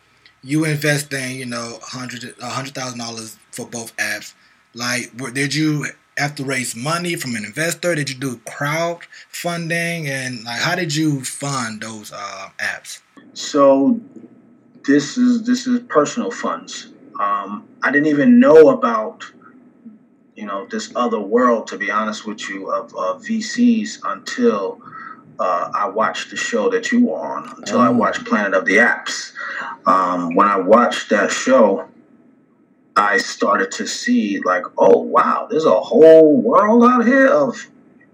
[0.44, 4.34] you investing, you know, hundred a hundred thousand dollars for both apps.
[4.74, 7.96] Like, did you have to raise money from an investor?
[7.96, 10.08] Did you do crowdfunding?
[10.08, 13.02] And like, how did you fund those uh, apps?
[13.34, 14.00] So
[14.86, 16.90] this is this is personal funds.
[17.20, 19.24] Um, I didn't even know about
[20.36, 24.82] you know this other world, to be honest with you, of, of VCs until
[25.40, 27.54] uh, I watched the show that you were on.
[27.58, 27.94] Until I Oh.
[27.94, 29.34] watched Planet of the Apps.
[29.86, 31.88] Um, when I watched that show,
[32.96, 37.68] I started to see like, oh wow, there's a whole world out here of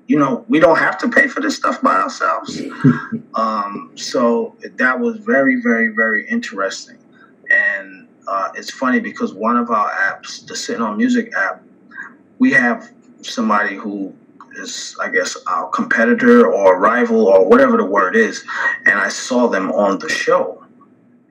[0.08, 2.62] you know we don't have to pay for this stuff by ourselves.
[3.36, 6.98] Um, so that was very, very, very interesting.
[7.50, 11.64] And uh, it's funny because one of our apps, the Sitting on Music app,
[12.40, 14.16] we have somebody who
[14.58, 18.44] is, I guess, our competitor or rival or whatever the word is.
[18.86, 20.64] And I saw them on the show.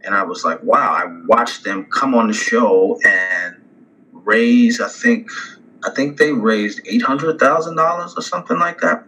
[0.05, 3.57] And I was like, wow, I watched them come on the show and
[4.13, 5.29] raise, I think,
[5.85, 9.05] I think they raised $800,000 or something like that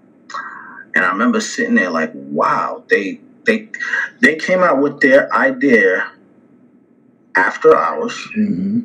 [0.94, 3.68] and I remember sitting there like, wow, they they
[4.20, 6.10] they came out with their idea
[7.34, 8.12] after hours.
[8.36, 8.84] Mhm.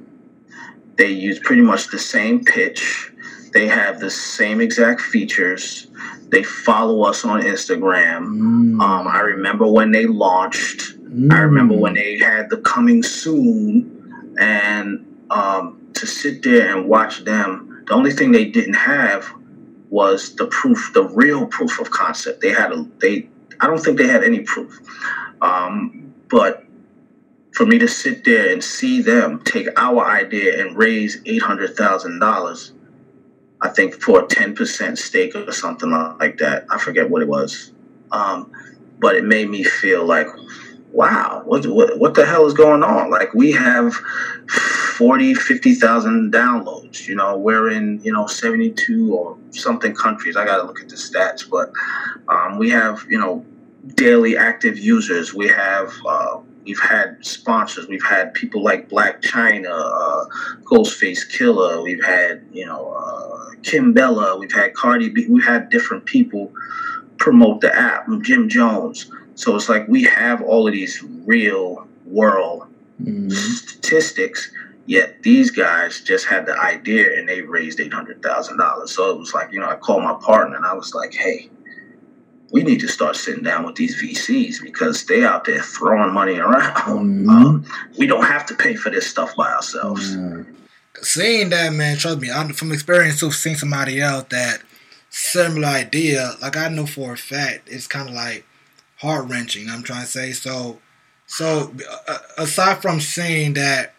[0.97, 3.11] They use pretty much the same pitch.
[3.53, 5.87] They have the same exact features.
[6.29, 8.25] They follow us on Instagram.
[8.27, 8.81] Mm.
[8.81, 10.93] Um, I remember when they launched.
[11.31, 17.23] I remember when they had the coming soon, and um, to sit there and watch
[17.23, 17.83] them.
[17.87, 19.31] The only thing they didn't have
[19.89, 22.41] was the proof, the real proof of concept.
[22.41, 23.29] They had a they.
[23.61, 24.81] I don't think they had any proof,
[25.41, 26.64] um, but
[27.55, 31.75] for me to sit there and see them take our idea and raise eight hundred
[31.75, 32.73] thousand dollars,
[33.61, 36.65] I think for a ten percent stake or something like that.
[36.69, 37.71] I forget what it was,
[38.11, 38.51] um,
[38.99, 40.27] but it made me feel like,
[40.91, 43.09] wow, what, what what the hell is going on?
[43.09, 43.93] Like we have
[44.97, 47.07] 40, 50,000 downloads.
[47.07, 50.35] You know, we're in you know seventy two or something countries.
[50.35, 51.71] I got to look at the stats, but
[52.27, 53.45] um, we have you know
[53.95, 55.33] daily active users.
[55.33, 57.87] We have uh, we've had sponsors.
[57.87, 60.25] We've had people like Blac Chyna, uh,
[60.63, 61.83] Ghostface Killah.
[61.83, 64.39] We've had you know uh, Kimbella.
[64.39, 65.27] We've had Cardi B.
[65.29, 66.51] We've had different people
[67.17, 68.07] promote the app.
[68.21, 69.09] Jim Jones.
[69.35, 72.67] So it's like we have all of these real world
[73.03, 73.31] Mhm.
[73.31, 74.51] statistics.
[74.87, 78.91] Yet these guys just had the idea and they raised eight hundred thousand dollars.
[78.91, 81.49] So it was like, you know, I called my partner and I was like, "Hey,
[82.55, 86.37] we need to start sitting down with these VCs because they out there throwing money
[86.39, 86.73] around.
[86.75, 87.27] Mhm.
[87.35, 87.65] Um,
[87.99, 90.43] we don't have to pay for this stuff by ourselves." Yeah.
[91.01, 94.61] seeing that man trust me I'm, from experience too seeing somebody else that
[95.09, 98.45] similar idea like i know for a fact it's kind of like
[99.03, 100.79] heart-wrenching i'm trying to say so
[101.27, 101.73] so
[102.07, 103.93] uh, aside from seeing that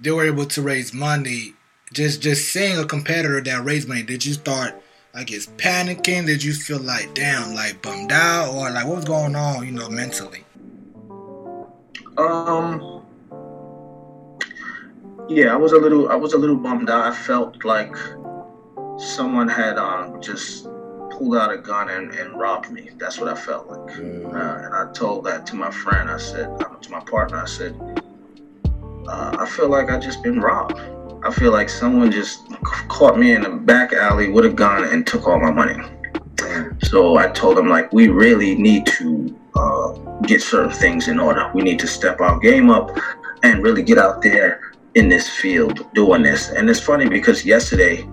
[0.00, 1.54] they were able to raise money
[1.92, 4.72] just just seeing a competitor that raised money did you start
[5.16, 9.04] I guess panicking did you feel like damn like bummed out or like what was
[9.04, 10.44] going on you know mentally
[12.18, 13.02] Um.
[15.28, 16.08] Yeah, I was a little.
[16.08, 17.12] I was a little bummed out.
[17.12, 17.94] I felt like
[18.96, 20.64] someone had um just
[21.10, 22.90] pulled out a gun and, and robbed me.
[22.96, 23.96] That's what I felt like.
[23.96, 24.26] Mm.
[24.26, 26.10] Uh, and I told that to my friend.
[26.10, 27.38] I said uh, to my partner.
[27.38, 27.74] I said,
[29.08, 30.78] uh, I feel like I just been robbed.
[31.26, 32.48] I feel like someone just
[32.86, 35.76] caught me in a back alley with a gun and took all my money.
[36.84, 41.50] So I told them like we really need to uh, get certain things in order.
[41.52, 42.96] We need to step our game up
[43.42, 46.50] and really get out there in this field doing this.
[46.50, 48.08] And it's funny because yesterday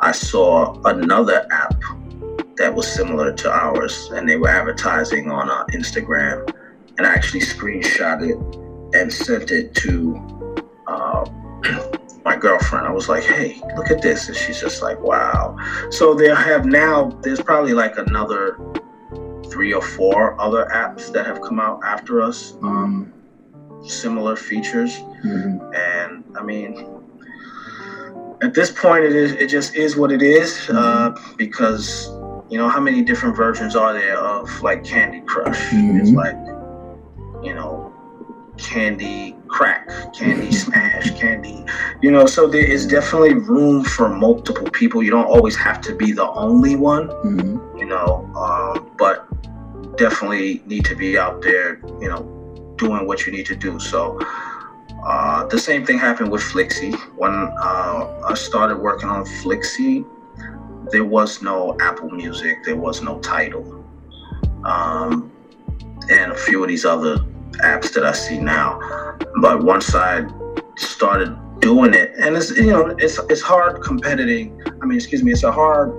[0.00, 1.80] I saw another app
[2.56, 6.52] that was similar to ours, and they were advertising on uh, Instagram,
[6.98, 11.24] and I actually screenshot it and sent it to uh,
[12.24, 12.86] my girlfriend.
[12.86, 15.56] I was like, "Hey, look at this," and she's just like, "Wow."
[15.90, 17.10] So they have now.
[17.22, 18.56] There's probably like another
[19.50, 23.12] three or four other apps that have come out after us, um,
[23.82, 24.92] similar features,
[25.24, 25.74] Mhm.
[25.74, 26.86] and I mean,
[28.42, 32.10] at this point, it is it just is what it is uh, because
[32.50, 35.70] you know, how many different versions are there of like Candy Crush?
[35.70, 36.00] Mhm.
[36.00, 36.34] It's like,
[37.44, 37.79] you know,
[38.60, 41.64] Candy Crack, Candy Smash, Candy,
[42.02, 45.02] you know, so there is definitely room for multiple people.
[45.02, 47.78] You don't always have to be the only one, Mhm.
[47.78, 49.26] you know, um, but
[49.96, 52.22] definitely need to be out there, you know,
[52.76, 53.78] doing what you need to do.
[53.78, 54.18] So,
[55.04, 56.94] uh, the same thing happened with Flixie.
[57.16, 60.04] When uh, I started working on Flixie,
[60.90, 63.84] there was no Apple Music, there was no Tidal,
[64.64, 65.30] um,
[66.10, 67.24] and a few of these other
[67.58, 68.78] apps that I see now.
[69.40, 70.24] But once I
[70.76, 74.60] started doing it, and it's you know it's it's hard competing.
[74.82, 75.92] I mean, excuse me, it's a hard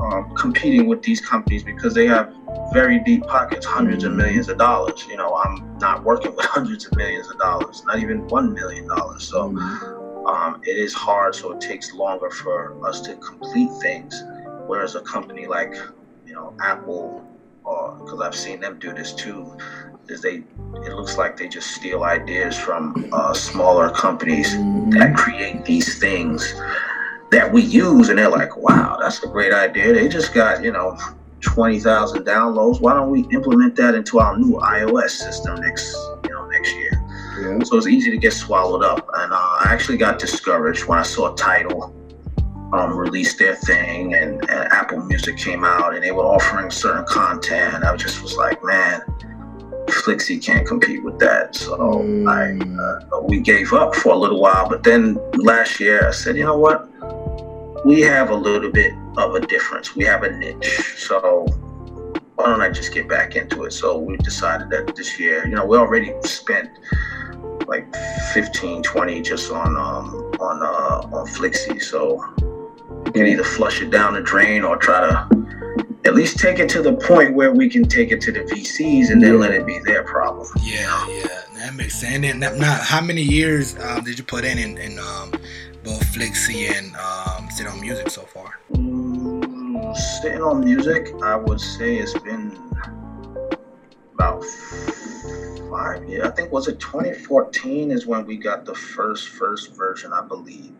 [0.00, 2.32] um, competing with these companies because they have
[2.72, 5.04] very deep pockets, hundreds of millions of dollars.
[5.08, 8.86] You know, I'm not working with hundreds of millions of dollars, not even one million
[8.88, 9.24] dollars.
[9.28, 10.28] So Mhm.
[10.28, 14.22] um, it is hard, so it takes longer for us to complete things.
[14.66, 15.74] Whereas a company like,
[16.24, 17.24] you know, Apple,
[17.64, 19.56] or because I've seen them do this too,
[20.08, 20.42] is they
[20.86, 24.52] it looks like they just steal ideas from uh, smaller companies
[24.90, 26.54] that create these things
[27.30, 29.92] that we use, and they're like, wow, that's a great idea.
[29.92, 30.96] They just got you know.
[31.42, 32.82] 20,000 downloads.
[32.82, 36.90] Why don't we implement that into our new iOS system next, you know, next year?
[37.40, 37.64] Yeah.
[37.64, 39.08] So it's easy to get swallowed up.
[39.14, 41.94] And uh, I actually got discouraged when I saw Tidal
[42.72, 47.04] um, release their thing and, and Apple Music came out and they were offering certain
[47.06, 47.84] content.
[47.84, 49.00] I just was like, man,
[49.90, 51.54] Flixie can't compete with that.
[51.54, 54.68] So I, uh, we gave up for a little while.
[54.68, 56.88] But then last year I said, you know what?
[57.84, 59.96] We have a little bit of a difference.
[59.96, 60.96] We have a niche.
[60.98, 61.46] So
[62.34, 63.72] why don't I just get back into it?
[63.72, 66.70] So we decided that this year, you know, we already spent
[67.66, 67.94] like
[68.32, 71.78] 15, 20 just on um on uh on Flixie.
[71.78, 72.22] So
[73.06, 75.39] you can either flush it down the drain or try to
[76.04, 79.10] at least take it to the point where we can take it to the VCs
[79.10, 80.48] and then let it be their problem.
[80.62, 82.24] Yeah, yeah, that makes sense.
[82.24, 85.32] And now, now, how many years um, did you put in in, in um,
[85.84, 88.58] both Flixie and um, Sit on Music so far?
[88.72, 92.56] Mm, sitting on music, I would say it's been
[94.14, 94.44] about
[95.70, 96.26] five years.
[96.26, 100.72] I think was it 2014 is when we got the first first version, I believe.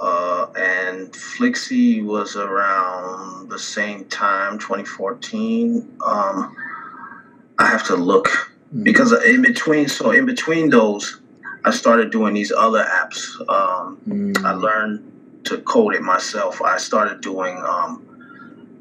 [0.00, 5.88] Uh, and Flixie was around the same time, 2014.
[6.04, 6.56] Um,
[7.58, 8.28] I have to look
[8.74, 8.84] Mhm.
[8.84, 11.20] because in between, so in between those,
[11.64, 13.38] I started doing these other apps.
[13.48, 14.44] Um, Mhm.
[14.44, 15.00] I learned
[15.44, 16.60] to code it myself.
[16.62, 18.02] I started doing um,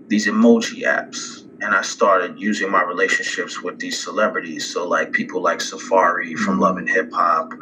[0.08, 4.66] these emoji apps, and I started using my relationships with these celebrities.
[4.66, 6.62] So, like people like Safaree from Mhm.
[6.62, 7.54] Love and Hip Hop,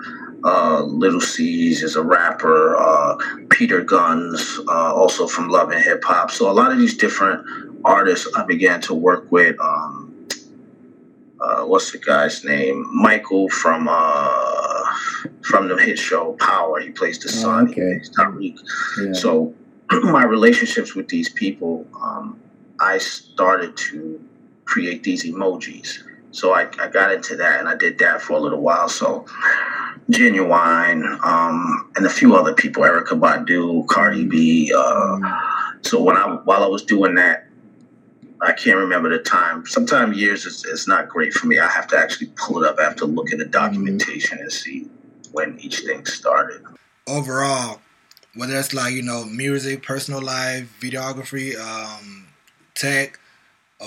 [0.43, 3.17] uh, Lil' Cease is a rapper, uh,
[3.49, 6.31] Peter Gunz, uh, also from Love and Hip Hop.
[6.31, 7.45] So, a lot of these different
[7.85, 9.59] artists I began to work with.
[9.59, 10.05] Um,
[11.41, 12.85] uh, what's the guy's name?
[12.93, 14.93] Michael from uh,
[15.41, 16.79] from the hit show Power.
[16.81, 17.69] He plays the Oh, son.
[17.69, 18.01] okay.
[18.17, 18.59] Tariq.
[19.05, 19.13] Yeah.
[19.13, 19.53] So
[19.91, 22.37] my relationships with these people, um,
[22.79, 24.21] I started to
[24.65, 25.99] create these emojis.
[26.31, 28.89] So I, I got into that and I did that for a little while.
[28.89, 29.25] So
[30.09, 34.73] Ginuwine, um, and a few other people, Erykah Badu, Cardi B.
[34.75, 35.19] Uh,
[35.81, 37.47] so when I while I was doing that,
[38.41, 39.65] I can't remember the time.
[39.67, 41.59] Sometimes years is, is not great for me.
[41.59, 42.79] I have to actually pull it up.
[42.79, 44.87] I have to look at the documentation and see
[45.31, 46.63] when each thing started.
[47.05, 47.81] Overall,
[48.35, 52.27] whether it's like you know music, personal life, videography, um,
[52.73, 53.18] tech,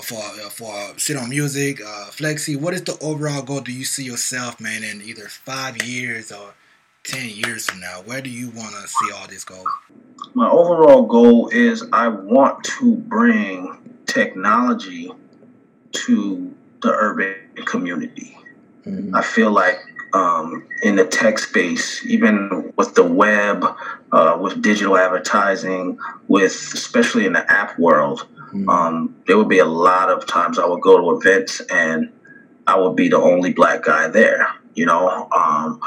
[0.01, 2.55] for uh, for sit on music, uh, Flixie.
[2.55, 3.61] What is the overall goal?
[3.61, 6.53] Do you see yourself, man, in either five years or
[7.03, 8.01] ten years from now?
[8.05, 9.63] Where do you want to see all this go?
[10.33, 15.11] My overall goal is I want to bring technology
[15.91, 17.35] to the urban
[17.65, 18.37] community.
[18.85, 19.11] Mhm.
[19.13, 19.79] I feel like
[20.13, 23.65] um, in the tech space, even with the web,
[24.11, 28.27] uh, with digital advertising, with especially in the app world,
[28.69, 32.11] Um, there would be a lot of times I would go to events and
[32.67, 35.79] I would be the only black guy there, you know, um,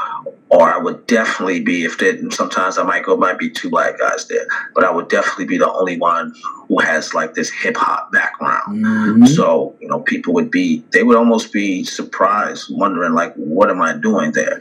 [0.51, 3.99] or I would definitely be if there, sometimes I might go might be two black
[3.99, 6.35] guys there, but I would definitely be the only one
[6.69, 8.85] who has like this hip hop background.
[8.85, 9.29] Mhm.
[9.29, 13.81] So, you know, people would be, they would almost be surprised, wondering, like, what am
[13.81, 14.61] I doing there?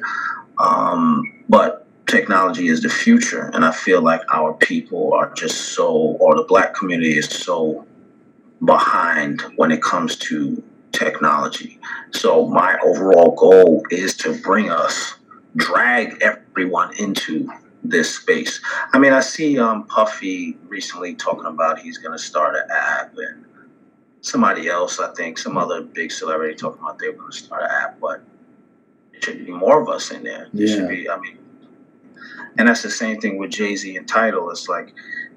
[0.57, 3.51] Um, but technology is the future.
[3.53, 7.85] And I feel like our people are just so, or the black community is so
[8.63, 11.79] behind when it comes to technology.
[12.11, 15.15] So, my overall goal is to bring us,
[15.55, 17.49] drag everyone into
[17.83, 18.61] this space.
[18.93, 23.13] I mean, I see um, Puffy recently talking about he's going to start an app,
[23.17, 23.45] and
[24.21, 27.69] somebody else, I think, some other big celebrity talking about they're going to start an
[27.71, 28.23] app, but
[29.11, 30.47] there should be more of us in there.
[30.53, 30.75] There Yeah.
[30.75, 31.37] should be, I mean,
[32.57, 34.49] and that's the same thing with Jay Z and Tidal.
[34.49, 34.93] It's like,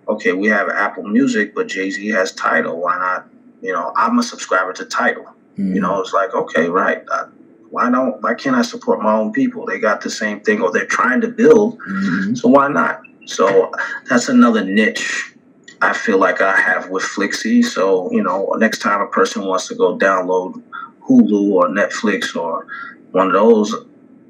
[0.09, 2.81] okay, we have Apple Music, but Jay Z has Tidal.
[2.81, 3.29] Why not?
[3.61, 5.25] You know, I'm a subscriber to Tidal.
[5.25, 5.75] Mm-hmm.
[5.75, 7.03] You know, it's like, okay, right.
[7.11, 7.27] Uh,
[7.71, 8.21] why don't?
[8.23, 9.67] Why can't I support my own people?
[9.67, 11.79] They got the same thing, or they're trying to build.
[11.81, 12.39] Mhm.
[12.39, 13.03] So why not?
[13.27, 13.71] So
[14.09, 15.35] that's another niche
[15.83, 17.63] I feel like I have with Flixie.
[17.63, 20.63] So you know, next time a person wants to go download
[21.09, 22.67] Hulu or Netflix or
[23.13, 23.75] one of those,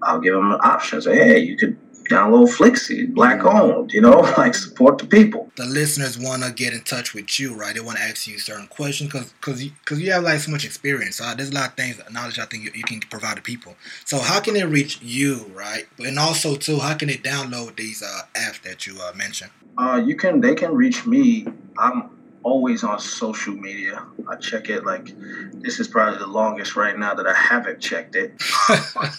[0.03, 1.01] I'll give them an option.
[1.01, 1.77] Say, hey, you could
[2.09, 3.93] download Flixie, black owned.
[3.93, 5.51] You know, like support the people.
[5.57, 7.75] the listeners want to get in touch with you, right?
[7.75, 10.51] They want to ask you certain questions because because you, 'cause you have like so
[10.51, 11.21] much experience.
[11.21, 13.77] Uh, there's a lot of things, knowledge I think you, you can provide to people.
[14.05, 15.87] So how can they reach you, right?
[15.99, 19.51] And also too, how can they download these uh, apps that you uh, mentioned?
[19.77, 21.47] Uh, you can they can reach me.
[21.79, 22.11] I'm
[22.43, 24.05] always on social media.
[24.29, 25.13] I check it like
[25.61, 28.35] this is probably the longest right now that I haven't checked it.
[28.71, 29.11] I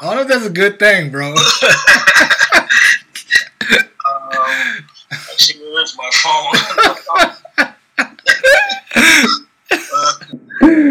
[0.00, 1.34] don't know if that's a good thing, bro.
[4.36, 6.56] Um, actually, where's my phone?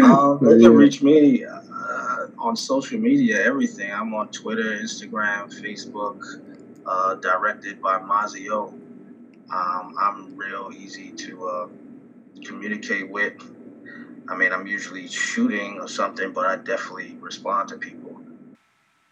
[0.04, 3.92] um, they can reach me uh, on social media, everything.
[3.92, 6.22] I'm on Twitter, Instagram, Facebook,
[6.86, 8.74] uh, directed by Mazio.
[9.52, 11.68] Um, I'm real easy to uh,
[12.44, 13.34] communicate with.
[14.28, 18.20] I mean, I'm usually shooting or something, but I definitely respond to people.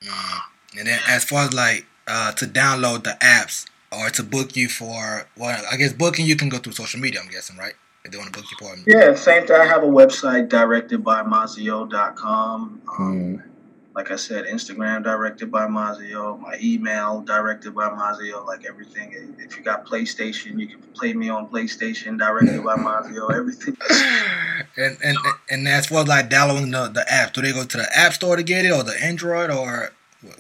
[0.02, 0.40] Mm.
[0.78, 4.68] And then as far as like uh, to download the apps or to book you
[4.68, 7.20] for, well, I guess booking you can go through social media.
[7.22, 7.74] I'm guessing, right?
[8.04, 8.74] If they want to book you for.
[8.86, 9.56] Yeah, same thing.
[9.56, 12.82] I have a website directed by Mazio.com.
[12.98, 13.53] Um, Mm.
[13.94, 19.34] Like I said, Instagram directed by Mazio, my email directed by Mazio, like everything.
[19.38, 23.76] If you got PlayStation, you can play me on PlayStation directed by Mazio, everything.
[24.76, 25.16] And and
[25.50, 28.12] and as far as like downloading the, the app, do they go to the app
[28.12, 29.90] store to get it, or the Android, or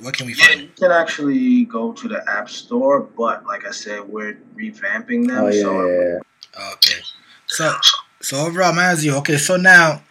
[0.00, 0.60] what can we Yeah, find?
[0.62, 5.44] you can actually go to the App Store, but like I said, we're revamping them.
[5.44, 6.18] Oh yeah, so yeah,
[6.58, 6.72] yeah.
[6.72, 7.00] Okay.
[7.46, 7.74] So
[8.20, 9.18] so overall, Mazio.
[9.18, 10.02] Okay, so now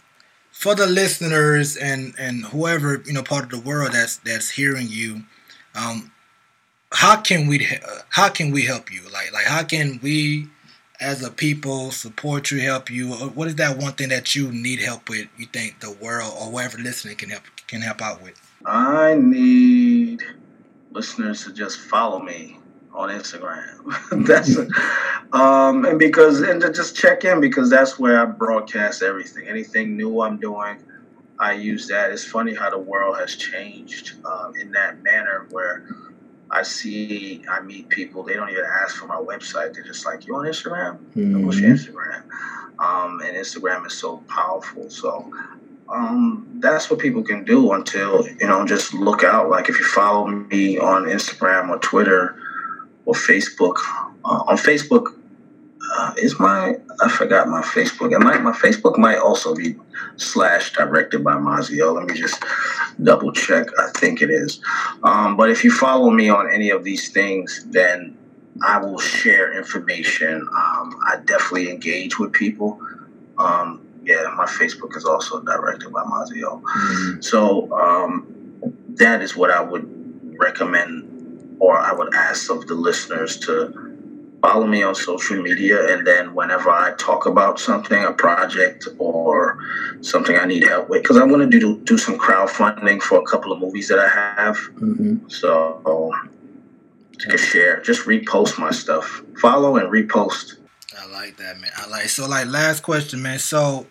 [0.64, 4.88] for the listeners and and whoever you know part of the world that's that's hearing
[4.89, 5.24] you,
[5.76, 6.09] um,
[6.93, 7.68] how can we
[8.07, 9.01] how can we help you?
[9.11, 10.47] Like like how can we
[11.01, 13.11] as a people support you, help you?
[13.11, 15.28] What is that one thing that you need help with?
[15.38, 18.39] You think the world or whoever listening can help can help out with?
[18.66, 20.24] I need
[20.91, 22.57] listeners to just follow me
[22.94, 24.26] on Instagram.
[24.28, 24.58] that's
[25.34, 29.48] um, and because and to just check in because that's where I broadcast everything.
[29.48, 30.78] Anything new I'm doing,
[31.39, 32.12] I use that.
[32.12, 35.86] It's funny how the world has changed um, in that manner where
[36.52, 38.24] I see, I meet people.
[38.24, 39.74] They don't even ask for my website.
[39.74, 41.00] They're just like, "You on Instagram?
[41.44, 41.72] What's your.
[41.72, 42.24] Instagram?"
[42.80, 44.89] Um, and Instagram is so powerful.
[44.89, 45.32] So
[45.89, 49.86] um, that's what people can do until you know just look out like if you
[49.86, 52.38] follow me on instagram or twitter
[53.06, 53.76] or facebook
[54.26, 55.08] uh, on facebook
[55.95, 58.14] uh, is my i forgot my facebook.
[58.16, 59.76] And my, my facebook might also be
[60.16, 61.93] slash directed by mazio.
[61.95, 62.41] Let me just
[63.01, 63.68] double check.
[63.80, 64.62] I think it is.
[65.04, 68.18] Um, but if you follow me on any of these things then
[68.66, 70.36] i will share information.
[70.41, 72.80] Um, i definitely engage with people.
[73.38, 76.62] Um, yeah, my Facebook is also directed by Mazio.
[76.62, 77.24] Mhm.
[77.24, 78.28] So um,
[78.95, 79.86] that is what I would
[80.38, 81.12] recommend,
[81.64, 83.53] or I would ask of the listeners to
[84.41, 89.57] follow me on social media, and then whenever I talk about something, a project or
[90.01, 93.26] something I need help with, because I want to do do some crowdfunding for a
[93.32, 94.09] couple of movies that I
[94.41, 94.57] have.
[94.82, 95.32] Mhm.
[95.32, 96.11] So
[97.20, 100.45] can share, just repost my stuff, follow and repost.
[101.01, 101.72] I like that, man.
[101.78, 103.39] I like so like last question, man.
[103.39, 103.88] So,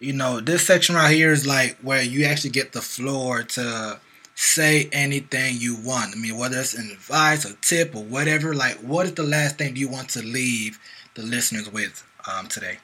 [0.00, 3.98] you know, this section right here is like where you actually get the floor to
[4.34, 6.14] say anything you want.
[6.16, 8.54] I mean, whether it's an advice, or tip, or whatever.
[8.54, 10.78] Like, what is the last thing you want to leave
[11.14, 12.78] the listeners with um, today?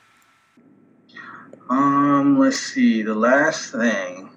[1.68, 3.02] Um, let's see.
[3.02, 4.30] The last thing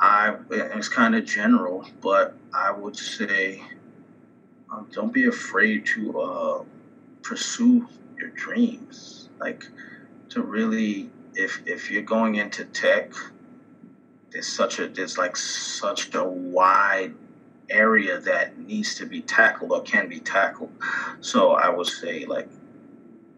[0.00, 3.62] I it's kind of general, but I would say
[4.70, 6.64] um, don't be afraid to uh,
[7.22, 9.28] pursue your dreams.
[9.40, 9.66] Like
[10.30, 13.12] to really, if if you're going into tech,
[14.30, 17.14] there's such a there's like such a wide
[17.70, 20.72] area that needs to be tackled or can be tackled.
[21.20, 22.48] So I would say like,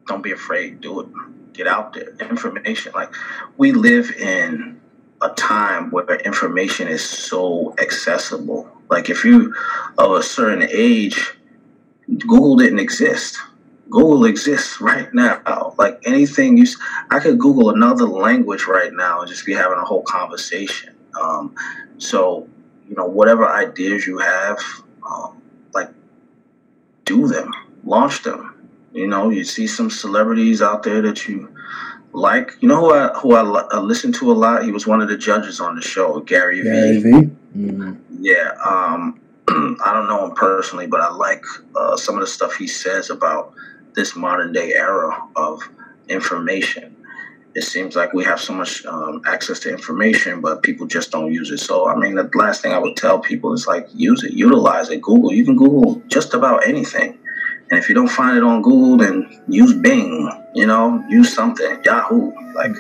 [0.07, 0.81] don't be afraid.
[0.81, 1.09] Do it
[1.53, 2.15] get out there.
[2.21, 3.13] Information, like
[3.57, 4.81] we live in
[5.23, 8.71] a time where information is so accessible.
[8.89, 9.55] Like if you
[9.99, 11.35] of a certain age,
[12.19, 13.39] Google didn't exist.
[13.91, 15.75] Google exists right now.
[15.77, 16.67] Like anything you,
[17.11, 20.95] I could Google another language right now and just be having a whole conversation.
[21.21, 21.55] Um,
[21.99, 22.49] so,
[22.89, 24.59] you know, whatever ideas you have,
[25.05, 25.43] um,
[25.75, 25.91] like,
[27.05, 27.51] do them,
[27.85, 28.55] launch them.
[28.93, 31.55] You know, you see some celebrities out there that you
[32.13, 32.57] like.
[32.61, 34.65] You know who I who I, I listen to a lot.
[34.65, 37.11] He was one of the judges on the show, Gary, Gary Vee.
[37.11, 37.31] V.
[37.57, 37.95] Mm-hmm.
[38.19, 41.45] Yeah, um, I don't know him personally, but I like
[41.77, 43.55] uh, some of the stuff he says about
[43.95, 45.63] this modern day era of
[46.09, 46.97] information.
[47.55, 51.33] It seems like we have so much um, access to information, but people just don't
[51.33, 51.59] use it.
[51.59, 54.89] So, I mean, the last thing I would tell people is like, use it, utilize
[54.91, 55.03] it.
[55.03, 57.19] Google, you can Google just about anything.
[57.71, 61.83] And if you don't find it on Google, then use Bing, you know, use something,
[61.85, 62.33] Yahoo.
[62.55, 62.77] Like,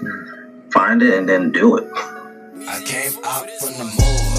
[0.72, 1.88] find it and then do it.
[2.68, 4.29] I came out from the moon.